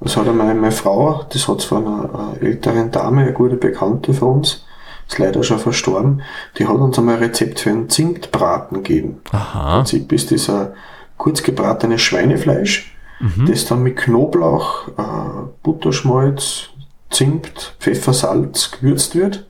Das 0.00 0.16
hat 0.16 0.32
meine, 0.32 0.54
meine 0.54 0.70
Frau, 0.70 1.26
das 1.32 1.48
hat 1.48 1.60
von 1.64 1.84
einer, 1.84 2.14
einer 2.14 2.40
älteren 2.40 2.92
Dame, 2.92 3.22
eine 3.22 3.32
gute 3.32 3.56
Bekannte 3.56 4.14
von 4.14 4.36
uns, 4.36 4.64
ist 5.08 5.18
leider 5.18 5.42
schon 5.42 5.58
verstorben, 5.58 6.22
die 6.56 6.68
hat 6.68 6.76
uns 6.76 6.96
einmal 7.00 7.16
ein 7.16 7.24
Rezept 7.24 7.58
für 7.58 7.70
einen 7.70 7.88
Zimtbraten 7.88 8.84
gegeben. 8.84 9.20
Aha. 9.32 9.70
Im 9.70 9.76
Prinzip 9.78 10.12
ist 10.12 10.30
das 10.30 10.48
ein 10.50 10.68
kurz 11.16 11.42
gebratenes 11.42 12.00
Schweinefleisch, 12.00 12.94
mhm. 13.18 13.46
das 13.46 13.64
dann 13.64 13.82
mit 13.82 13.96
Knoblauch, 13.96 14.86
äh, 14.96 15.48
Butterschmalz, 15.64 16.68
Zimt, 17.10 17.76
Pfeffer, 17.78 18.12
Salz 18.12 18.70
gewürzt 18.70 19.14
wird. 19.14 19.46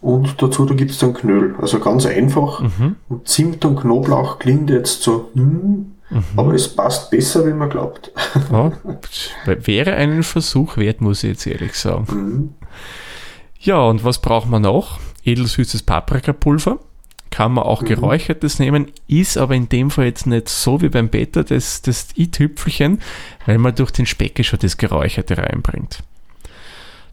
Und 0.00 0.42
dazu 0.42 0.66
da 0.66 0.74
gibt's 0.74 0.98
dann 0.98 1.14
Knödel. 1.14 1.54
Also 1.60 1.78
ganz 1.78 2.06
einfach. 2.06 2.60
Mhm. 2.60 2.96
Und 3.08 3.28
Zimt 3.28 3.64
und 3.64 3.80
Knoblauch 3.80 4.40
klingt 4.40 4.68
jetzt 4.68 5.02
so, 5.02 5.30
hm, 5.34 5.92
mhm. 6.10 6.24
aber 6.36 6.54
es 6.54 6.74
passt 6.74 7.10
besser, 7.10 7.46
wie 7.46 7.52
man 7.52 7.70
glaubt. 7.70 8.10
Ja, 8.50 8.72
wäre 9.46 9.94
einen 9.94 10.24
Versuch 10.24 10.76
wert, 10.76 11.00
muss 11.00 11.22
ich 11.22 11.30
jetzt 11.30 11.46
ehrlich 11.46 11.74
sagen. 11.74 12.06
Mhm. 12.10 12.54
Ja, 13.60 13.80
und 13.82 14.02
was 14.02 14.20
braucht 14.20 14.48
man 14.48 14.62
noch? 14.62 14.98
Edelsüßes 15.22 15.84
Paprikapulver. 15.84 16.80
Kann 17.30 17.52
man 17.52 17.64
auch 17.64 17.82
mhm. 17.82 17.86
geräuchertes 17.86 18.58
nehmen, 18.58 18.88
ist 19.06 19.38
aber 19.38 19.54
in 19.54 19.68
dem 19.68 19.90
Fall 19.90 20.06
jetzt 20.06 20.26
nicht 20.26 20.48
so 20.48 20.82
wie 20.82 20.88
beim 20.88 21.08
Beta 21.08 21.44
das, 21.44 21.80
das 21.80 22.08
i-Tüpfelchen, 22.18 23.00
weil 23.46 23.58
man 23.58 23.74
durch 23.74 23.92
den 23.92 24.04
Speck 24.04 24.44
schon 24.44 24.58
das 24.58 24.76
Geräucherte 24.76 25.38
reinbringt. 25.38 26.02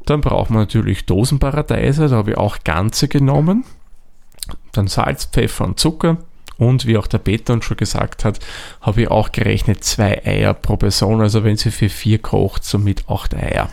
Dann 0.09 0.21
braucht 0.21 0.49
man 0.49 0.61
natürlich 0.61 1.05
Dosenparadeiser, 1.05 2.07
da 2.07 2.15
habe 2.15 2.31
ich 2.31 2.37
auch 2.37 2.63
ganze 2.63 3.07
genommen. 3.07 3.63
Dann 4.71 4.87
Salz, 4.87 5.25
Pfeffer 5.25 5.65
und 5.65 5.79
Zucker. 5.79 6.17
Und 6.57 6.87
wie 6.87 6.97
auch 6.97 7.07
der 7.07 7.19
Peter 7.19 7.53
uns 7.53 7.65
schon 7.65 7.77
gesagt 7.77 8.25
hat, 8.25 8.39
habe 8.81 9.03
ich 9.03 9.11
auch 9.11 9.31
gerechnet 9.31 9.83
zwei 9.83 10.25
Eier 10.25 10.53
pro 10.55 10.77
Person. 10.77 11.21
Also 11.21 11.43
wenn 11.43 11.57
sie 11.57 11.69
für 11.69 11.89
vier 11.89 12.17
kocht, 12.17 12.65
somit 12.65 13.07
acht 13.07 13.35
Eier. 13.35 13.69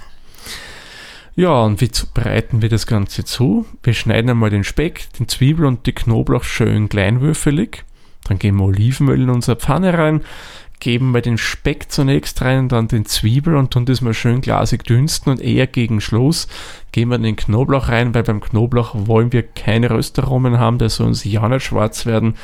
Ja, 1.35 1.63
und 1.63 1.81
wie 1.81 1.91
bereiten 2.15 2.61
wir 2.61 2.69
das 2.69 2.87
Ganze 2.87 3.25
zu? 3.25 3.67
Wir 3.83 3.95
schneiden 3.95 4.31
einmal 4.31 4.51
den 4.51 4.65
Speck, 4.65 5.13
den 5.19 5.29
Zwiebel 5.29 5.65
und 5.65 5.87
die 5.87 5.95
Knoblauch 5.95 6.45
schön 6.45 6.89
kleinwürfelig. 6.89 7.85
Dann 8.29 8.39
geben 8.39 8.59
wir 8.59 8.65
Olivenöl 8.65 9.23
in 9.23 9.31
unsere 9.31 9.57
Pfanne 9.57 9.97
rein, 9.97 10.23
geben 10.81 11.15
wir 11.15 11.23
den 11.23 11.39
Speck 11.39 11.91
zunächst 11.91 12.43
rein, 12.43 12.69
dann 12.69 12.89
den 12.89 13.07
Zwiebel 13.07 13.57
und 13.57 13.71
tun 13.71 13.87
das 13.87 14.01
mal 14.01 14.15
schön 14.15 14.41
glasig 14.41 14.85
dünsten 14.85 15.31
und 15.31 15.41
eher 15.41 15.67
gegen 15.67 16.01
Schluss 16.01 16.49
geben 16.93 17.11
wir 17.11 17.19
den 17.19 17.37
Knoblauch 17.37 17.89
rein, 17.89 18.15
weil 18.15 18.23
beim 18.23 18.41
Knoblauch 18.41 18.95
wollen 18.95 19.33
wir 19.33 19.43
keine 19.43 19.91
Röstaromen 19.91 20.59
haben, 20.59 20.79
der 20.79 20.91
soll 20.91 21.07
uns 21.09 21.25
ja 21.25 21.49
nicht 21.49 21.65
schwarz 21.65 22.07
werden, 22.07 22.35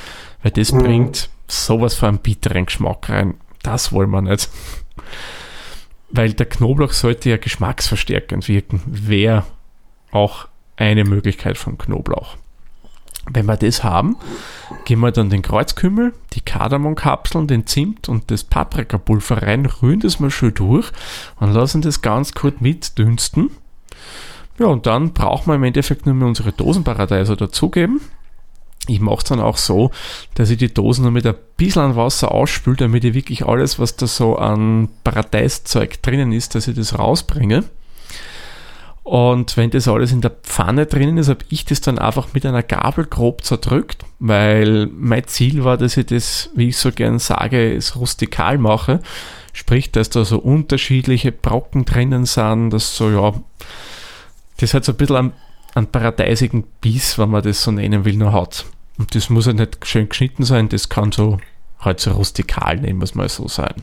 weil 0.43 0.53
das 0.53 0.73
mhm. 0.73 0.83
bringt 0.83 1.31
sowas 1.47 1.95
von 1.95 2.09
einem 2.09 2.19
bitteren 2.19 2.67
Geschmack 2.67 3.09
rein. 3.09 3.35
Das 3.63 3.93
wollen 3.93 4.11
wir 4.11 4.23
nicht 4.23 4.49
weil 6.13 6.35
der 6.35 6.47
Knoblauch 6.47 6.93
sollte 6.93 7.31
ja 7.31 7.39
geschmacksverstärkend 7.39 8.47
wirken, 8.47 8.83
wäre 8.87 9.45
auch 10.11 10.47
eine 10.77 11.05
Möglichkeit 11.05 11.57
vom 11.59 11.79
Knoblauch. 11.79 12.37
Wenn 13.31 13.47
wir 13.47 13.57
das 13.57 13.85
haben, 13.85 14.17
gehen 14.85 15.01
wir 15.01 15.13
dann 15.13 15.31
den 15.31 15.43
Kreuzkümmel, 15.43 16.13
die 16.33 16.41
Kardamonkapseln, 16.41 17.47
den 17.47 17.67
Zimt 17.67 18.09
und 18.09 18.31
das 18.31 18.43
Paprikapulver 18.45 19.43
rein, 19.43 19.67
rühren 19.67 20.01
das 20.01 20.19
mal 20.19 20.31
schön 20.31 20.55
durch 20.55 20.91
und 21.39 21.53
lassen 21.53 21.83
das 21.83 22.03
ganz 22.03 22.35
kurz 22.35 22.61
mitdünsten. 22.61 23.51
Ja, 24.59 24.67
und 24.67 24.87
dann 24.87 25.13
brauchen 25.13 25.49
wir 25.49 25.55
im 25.55 25.65
Endeffekt 25.65 26.05
nur 26.05 26.15
mehr 26.15 26.29
unsere 26.29 26.53
Dosenparadeiser 26.53 27.37
dazugeben 27.37 28.01
ich 28.89 29.01
mache 29.01 29.19
es 29.19 29.25
dann 29.25 29.41
auch 29.41 29.57
so, 29.57 29.91
dass 30.35 30.51
ich 30.51 30.59
die 30.59 30.73
Dosen 30.73 31.03
nur 31.03 31.13
mit 31.13 31.27
ein 31.27 31.35
bisschen 31.57 31.83
an 31.83 31.97
Wasser 31.97 32.33
ausspüle, 32.33 32.77
damit 32.77 33.05
ich 33.05 33.15
wirklich 33.15 33.47
alles, 33.47 33.79
was 33.79 33.97
da 33.97 34.07
so 34.07 34.37
an 34.37 34.89
Paradeiszeug 35.05 36.03
drinnen 36.03 36.33
ist, 36.33 36.55
dass 36.55 36.67
ich 36.67 36.75
das 36.75 36.99
rausbringe. 36.99 37.65
Und 39.05 39.57
wenn 39.57 39.71
das 39.71 39.89
alles 39.89 40.13
in 40.13 40.21
der 40.21 40.31
Pfanne 40.31 40.87
drinnen 40.87 41.19
ist, 41.19 41.29
habe 41.29 41.45
ich 41.49 41.65
das 41.65 41.81
dann 41.81 41.99
einfach 41.99 42.35
mit 42.35 42.47
einer 42.47 42.63
Gabel 42.63 43.05
grob 43.05 43.43
zerdrückt, 43.45 44.05
weil 44.21 44.87
mein 44.87 45.27
Ziel 45.27 45.65
war, 45.65 45.77
dass 45.77 45.97
ich 45.97 46.07
das, 46.07 46.51
wie 46.55 46.69
ich 46.69 46.77
so 46.77 46.93
gern 46.93 47.19
sage, 47.19 47.75
es 47.75 47.97
rustikal 47.97 48.59
mache. 48.59 49.01
Sprich, 49.53 49.91
dass 49.91 50.09
da 50.09 50.25
so 50.25 50.39
unterschiedliche 50.39 51.33
Brocken 51.33 51.85
drinnen 51.85 52.27
sind, 52.27 52.71
dass 52.71 52.97
so, 52.97 53.11
ja, 53.11 53.35
das 54.59 54.73
hat 54.73 54.85
so 54.85 54.93
ein 54.93 54.99
bisschen 54.99 55.17
einen, 55.17 55.33
einen 55.75 55.89
paradeisigen 55.89 56.65
Biss, 56.81 57.19
wenn 57.19 57.31
man 57.31 57.43
das 57.43 57.63
so 57.63 57.73
nennen 57.73 58.05
will, 58.05 58.17
noch 58.17 58.33
hat. 58.33 58.67
Und 58.99 59.15
das 59.17 59.31
muss 59.31 59.47
ja 59.47 59.53
nicht 59.53 59.85
schön 59.85 60.09
geschnitten 60.09 60.45
sein, 60.45 60.69
das 60.69 60.89
kann 60.89 61.11
so 61.11 61.39
halt 61.81 61.99
so 61.99 62.13
rustikal, 62.13 62.77
nehmen 62.77 63.01
wir 63.01 63.05
es 63.05 63.17
mal 63.17 63.29
so 63.29 63.49
sein. 63.49 63.83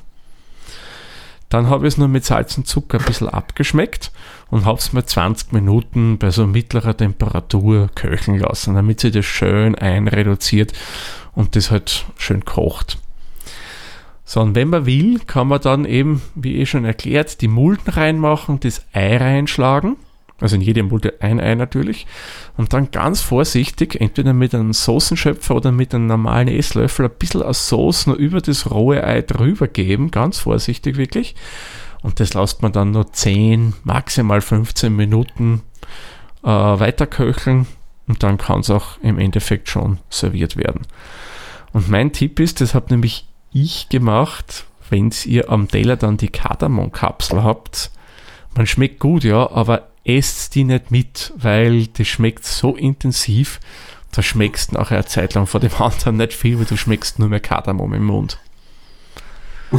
Dann 1.49 1.67
habe 1.67 1.87
ich 1.87 1.93
es 1.93 1.97
nur 1.97 2.07
mit 2.07 2.23
Salz 2.23 2.57
und 2.57 2.67
Zucker 2.67 2.99
ein 2.99 3.05
bisschen 3.05 3.27
abgeschmeckt 3.27 4.11
und 4.49 4.65
habe 4.65 4.77
es 4.77 4.93
mal 4.93 5.05
20 5.05 5.51
Minuten 5.51 6.19
bei 6.19 6.29
so 6.29 6.45
mittlerer 6.45 6.95
Temperatur 6.95 7.89
köcheln 7.95 8.39
lassen, 8.39 8.75
damit 8.75 8.99
sich 8.99 9.11
das 9.11 9.25
schön 9.25 9.75
einreduziert 9.75 10.73
und 11.33 11.55
das 11.55 11.71
halt 11.71 12.05
schön 12.17 12.45
kocht. 12.45 12.99
So, 14.25 14.41
und 14.41 14.53
wenn 14.53 14.69
man 14.69 14.85
will, 14.85 15.19
kann 15.25 15.47
man 15.47 15.59
dann 15.59 15.85
eben, 15.85 16.21
wie 16.35 16.57
eh 16.57 16.67
schon 16.67 16.85
erklärt, 16.85 17.41
die 17.41 17.47
Mulden 17.47 17.91
reinmachen, 17.91 18.59
das 18.59 18.85
Ei 18.93 19.17
reinschlagen 19.17 19.97
also 20.41 20.55
in 20.55 20.61
jede 20.61 20.83
Mulde 20.83 21.15
ein 21.19 21.39
Ei 21.39 21.55
natürlich. 21.55 22.07
Und 22.57 22.73
dann 22.73 22.91
ganz 22.91 23.21
vorsichtig, 23.21 23.99
entweder 23.99 24.33
mit 24.33 24.55
einem 24.55 24.73
Soßenschöpfer 24.73 25.55
oder 25.55 25.71
mit 25.71 25.93
einem 25.93 26.07
normalen 26.07 26.47
Esslöffel, 26.47 27.05
ein 27.05 27.17
bisschen 27.17 27.43
aus 27.43 27.67
Soße 27.69 28.09
noch 28.09 28.17
über 28.17 28.41
das 28.41 28.71
rohe 28.71 29.03
Ei 29.03 29.21
drüber 29.21 29.67
geben. 29.67 30.11
Ganz 30.11 30.39
vorsichtig 30.39 30.97
wirklich. 30.97 31.35
Und 32.01 32.19
das 32.19 32.33
lässt 32.33 32.61
man 32.61 32.71
dann 32.71 32.91
nur 32.91 33.11
10, 33.11 33.73
maximal 33.83 34.41
15 34.41 34.95
Minuten 34.95 35.61
äh, 36.43 36.47
weiterköcheln. 36.47 37.67
Und 38.07 38.23
dann 38.23 38.37
kann 38.37 38.61
es 38.61 38.69
auch 38.69 38.97
im 39.01 39.19
Endeffekt 39.19 39.69
schon 39.69 39.99
serviert 40.09 40.57
werden. 40.57 40.81
Und 41.73 41.89
mein 41.89 42.13
Tipp 42.13 42.39
ist, 42.39 42.61
das 42.61 42.73
habe 42.73 42.87
nämlich 42.89 43.27
ich 43.51 43.89
gemacht, 43.89 44.65
wenn 44.89 45.11
ihr 45.25 45.49
am 45.51 45.67
Teller 45.67 45.97
dann 45.97 46.17
die 46.17 46.29
Kardamomkapsel 46.29 47.43
habt, 47.43 47.91
man 48.55 48.65
schmeckt 48.65 48.99
gut, 48.99 49.23
ja, 49.23 49.49
aber 49.51 49.88
esst 50.17 50.55
die 50.55 50.63
nicht 50.63 50.91
mit, 50.91 51.33
weil 51.37 51.87
das 51.87 52.07
schmeckt 52.07 52.45
so 52.45 52.75
intensiv, 52.75 53.59
da 54.11 54.23
schmeckst 54.23 54.71
du 54.71 54.75
nachher 54.75 54.97
eine 54.97 55.05
Zeit 55.05 55.35
lang 55.35 55.45
vor 55.45 55.59
dem 55.59 55.73
anderen 55.77 56.17
nicht 56.17 56.33
viel, 56.33 56.57
weil 56.57 56.65
du 56.65 56.77
schmeckst 56.77 57.19
nur 57.19 57.29
mehr 57.29 57.39
Kardamom 57.39 57.93
im 57.93 58.05
Mund. 58.05 58.39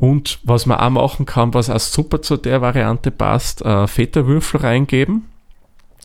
und 0.00 0.40
was 0.42 0.66
man 0.66 0.78
auch 0.78 0.90
machen 0.90 1.26
kann, 1.26 1.54
was 1.54 1.70
auch 1.70 1.78
super 1.78 2.22
zu 2.22 2.36
der 2.36 2.60
Variante 2.60 3.12
passt, 3.12 3.62
äh, 3.62 3.86
Feta-Würfel 3.86 4.60
reingeben 4.60 5.28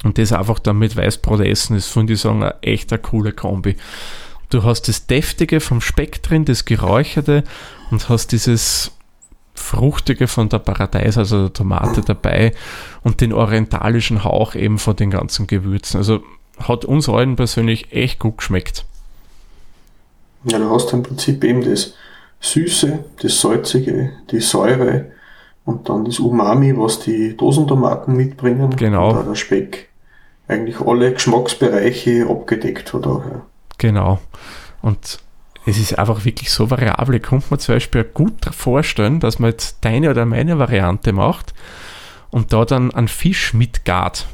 und 0.03 0.19
das 0.19 0.31
einfach 0.31 0.59
dann 0.59 0.77
mit 0.77 0.95
Weißbrot 0.95 1.41
essen, 1.41 1.75
ist, 1.75 1.87
finde 1.87 2.13
ich 2.13 2.21
sagen, 2.21 2.43
eine 2.43 2.61
echt 2.61 2.93
eine 2.93 3.01
coole 3.01 3.31
Kombi. 3.31 3.75
Du 4.51 4.63
hast 4.63 4.87
das 4.87 5.07
Deftige 5.07 5.61
vom 5.61 5.81
Speck 5.81 6.21
drin, 6.21 6.45
das 6.45 6.65
Geräucherte 6.65 7.43
und 7.89 8.07
hast 8.07 8.31
dieses 8.31 8.91
Fruchtige 9.59 10.27
von 10.27 10.49
der 10.49 10.59
Paradeis, 10.59 11.17
also 11.17 11.43
der 11.43 11.53
Tomate 11.53 12.01
dabei 12.01 12.53
und 13.03 13.21
den 13.21 13.33
orientalischen 13.33 14.23
Hauch 14.23 14.55
eben 14.55 14.79
von 14.79 14.95
den 14.95 15.11
ganzen 15.11 15.47
Gewürzen. 15.47 15.97
Also 15.97 16.21
hat 16.59 16.85
uns 16.85 17.07
allen 17.07 17.35
persönlich 17.35 17.91
echt 17.91 18.19
gut 18.19 18.37
geschmeckt. 18.37 18.85
Ja, 20.45 20.57
du 20.57 20.69
hast 20.69 20.93
im 20.93 21.03
Prinzip 21.03 21.43
eben 21.43 21.63
das 21.63 21.93
Süße, 22.39 23.03
das 23.21 23.41
Salzige, 23.41 24.11
die 24.31 24.39
Säure 24.39 25.11
und 25.65 25.89
dann 25.89 26.05
das 26.05 26.19
Umami, 26.19 26.75
was 26.77 26.99
die 27.01 27.35
Dosentomaten 27.35 28.15
mitbringen. 28.15 28.75
Genau. 28.75 29.11
Und 29.17 29.27
der 29.27 29.35
Speck 29.35 29.89
eigentlich 30.47 30.79
alle 30.79 31.13
Geschmacksbereiche 31.13 32.27
abgedeckt 32.27 32.93
hat 32.93 33.05
auch. 33.05 33.25
Ja. 33.25 33.41
Genau. 33.77 34.19
Und 34.81 35.19
es 35.69 35.77
ist 35.77 35.97
einfach 35.97 36.25
wirklich 36.25 36.51
so 36.51 36.69
variabel. 36.69 37.15
Ich 37.15 37.23
konnte 37.23 37.47
mir 37.51 37.59
zum 37.59 37.75
Beispiel 37.75 38.03
gut 38.03 38.45
vorstellen, 38.51 39.19
dass 39.19 39.39
man 39.39 39.51
jetzt 39.51 39.77
deine 39.81 40.09
oder 40.09 40.25
meine 40.25 40.57
Variante 40.57 41.13
macht 41.13 41.53
und 42.31 42.53
da 42.53 42.65
dann 42.65 42.91
einen 42.91 43.07
Fisch 43.07 43.53
mitgart. 43.53 44.25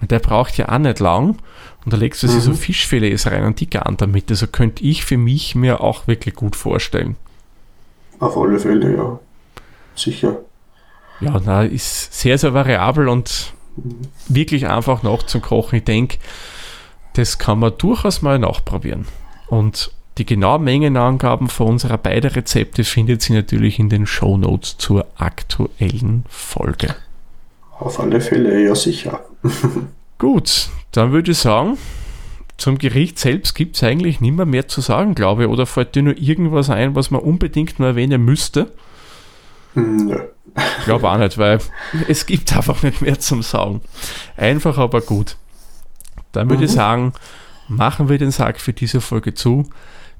Der 0.00 0.18
braucht 0.18 0.56
ja 0.56 0.68
auch 0.68 0.78
nicht 0.78 1.00
lang. 1.00 1.36
Und 1.84 1.92
da 1.92 1.96
legst 1.96 2.22
du 2.22 2.26
mhm. 2.26 2.40
so 2.40 2.54
Fischfilets 2.54 3.26
rein 3.26 3.44
und 3.44 3.60
die 3.60 3.68
garen 3.68 3.96
damit. 3.96 4.30
Also 4.30 4.46
könnte 4.46 4.84
ich 4.84 5.04
für 5.04 5.16
mich 5.16 5.54
mir 5.54 5.80
auch 5.80 6.06
wirklich 6.06 6.34
gut 6.34 6.56
vorstellen. 6.56 7.16
Auf 8.20 8.36
alle 8.36 8.58
Fälle, 8.58 8.96
ja. 8.96 9.18
Sicher. 9.94 10.38
Ja, 11.20 11.40
na, 11.44 11.64
ist 11.64 12.14
sehr, 12.14 12.38
sehr 12.38 12.54
variabel 12.54 13.08
und 13.08 13.52
mhm. 13.76 14.00
wirklich 14.28 14.68
einfach 14.68 15.02
nachzukochen. 15.02 15.78
Ich 15.78 15.84
denke, 15.84 16.18
das 17.14 17.38
kann 17.38 17.58
man 17.58 17.76
durchaus 17.76 18.22
mal 18.22 18.38
nachprobieren. 18.38 19.06
Und 19.48 19.90
die 20.18 20.26
genauen 20.26 20.64
Mengenangaben 20.64 21.48
für 21.48 21.64
unsere 21.64 21.96
beiden 21.96 22.30
Rezepte 22.30 22.84
findet 22.84 23.28
ihr 23.30 23.36
natürlich 23.36 23.78
in 23.78 23.88
den 23.88 24.06
Show 24.06 24.36
Notes 24.36 24.76
zur 24.76 25.06
aktuellen 25.16 26.24
Folge. 26.28 26.94
Auf 27.78 28.00
alle 28.00 28.20
Fälle, 28.20 28.64
ja 28.64 28.74
sicher. 28.74 29.20
Gut, 30.18 30.68
dann 30.90 31.12
würde 31.12 31.30
ich 31.30 31.38
sagen, 31.38 31.78
zum 32.56 32.78
Gericht 32.78 33.20
selbst 33.20 33.54
gibt 33.54 33.76
es 33.76 33.84
eigentlich 33.84 34.20
nicht 34.20 34.34
mehr, 34.34 34.46
mehr 34.46 34.66
zu 34.66 34.80
sagen, 34.80 35.14
glaube 35.14 35.44
ich. 35.44 35.48
Oder 35.48 35.64
fällt 35.64 35.94
dir 35.94 36.02
nur 36.02 36.18
irgendwas 36.18 36.70
ein, 36.70 36.96
was 36.96 37.12
man 37.12 37.20
unbedingt 37.20 37.78
nur 37.78 37.88
erwähnen 37.88 38.24
müsste? 38.24 38.72
Nö. 39.74 40.18
Ich 40.56 40.84
glaube 40.84 41.08
auch 41.08 41.18
nicht, 41.18 41.38
weil 41.38 41.60
es 42.08 42.26
gibt 42.26 42.52
einfach 42.56 42.82
nicht 42.82 43.00
mehr 43.00 43.20
zum 43.20 43.42
Sagen. 43.42 43.80
Einfach, 44.36 44.76
aber 44.76 45.00
gut. 45.00 45.36
Dann 46.32 46.50
würde 46.50 46.62
mhm. 46.62 46.64
ich 46.64 46.72
sagen, 46.72 47.12
machen 47.68 48.08
wir 48.08 48.18
den 48.18 48.32
Sack 48.32 48.60
für 48.60 48.72
diese 48.72 49.00
Folge 49.00 49.34
zu. 49.34 49.68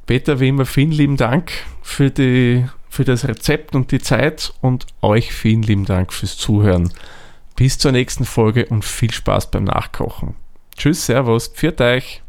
Peter, 0.09 0.40
wie 0.40 0.49
immer, 0.49 0.64
vielen 0.64 0.90
lieben 0.90 1.18
Dank 1.18 1.53
für, 1.83 2.11
die, 2.11 2.64
für 2.88 3.05
das 3.05 3.29
Rezept 3.29 3.75
und 3.75 3.92
die 3.92 4.01
Zeit 4.01 4.55
und 4.62 4.87
euch 5.03 5.35
vielen 5.35 5.62
lieben 5.62 5.85
Dank 5.85 6.14
fürs 6.14 6.38
Zuhören. 6.38 6.90
Bis 7.57 7.77
zur 7.77 7.92
nächsten 7.92 8.25
Folge 8.25 8.64
und 8.66 8.87
viel 8.87 9.12
Spaß 9.12 9.51
beim 9.51 9.64
Nachkochen. 9.64 10.35
Tschüss, 10.75 11.05
Servus, 11.05 11.49
pfiat 11.49 11.83
euch. 11.83 12.23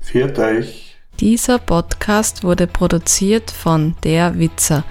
Pfiat 0.00 0.38
euch. 0.38 0.94
Dieser 1.18 1.58
Podcast 1.58 2.44
wurde 2.44 2.68
produziert 2.68 3.50
von 3.50 3.96
Der 4.04 4.38
Witzer. 4.38 4.84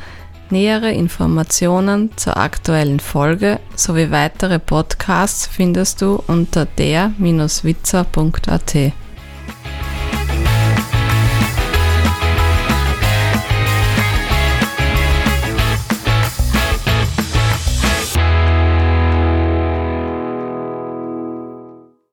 Nähere 0.50 0.92
Informationen 0.92 2.10
zur 2.18 2.36
aktuellen 2.36 3.00
Folge 3.00 3.62
sowie 3.78 4.12
weitere 4.12 4.60
Podcasts 4.60 5.48
findest 5.48 6.02
du 6.02 6.22
unter 6.28 6.66
der-witzer.at. 6.66 8.94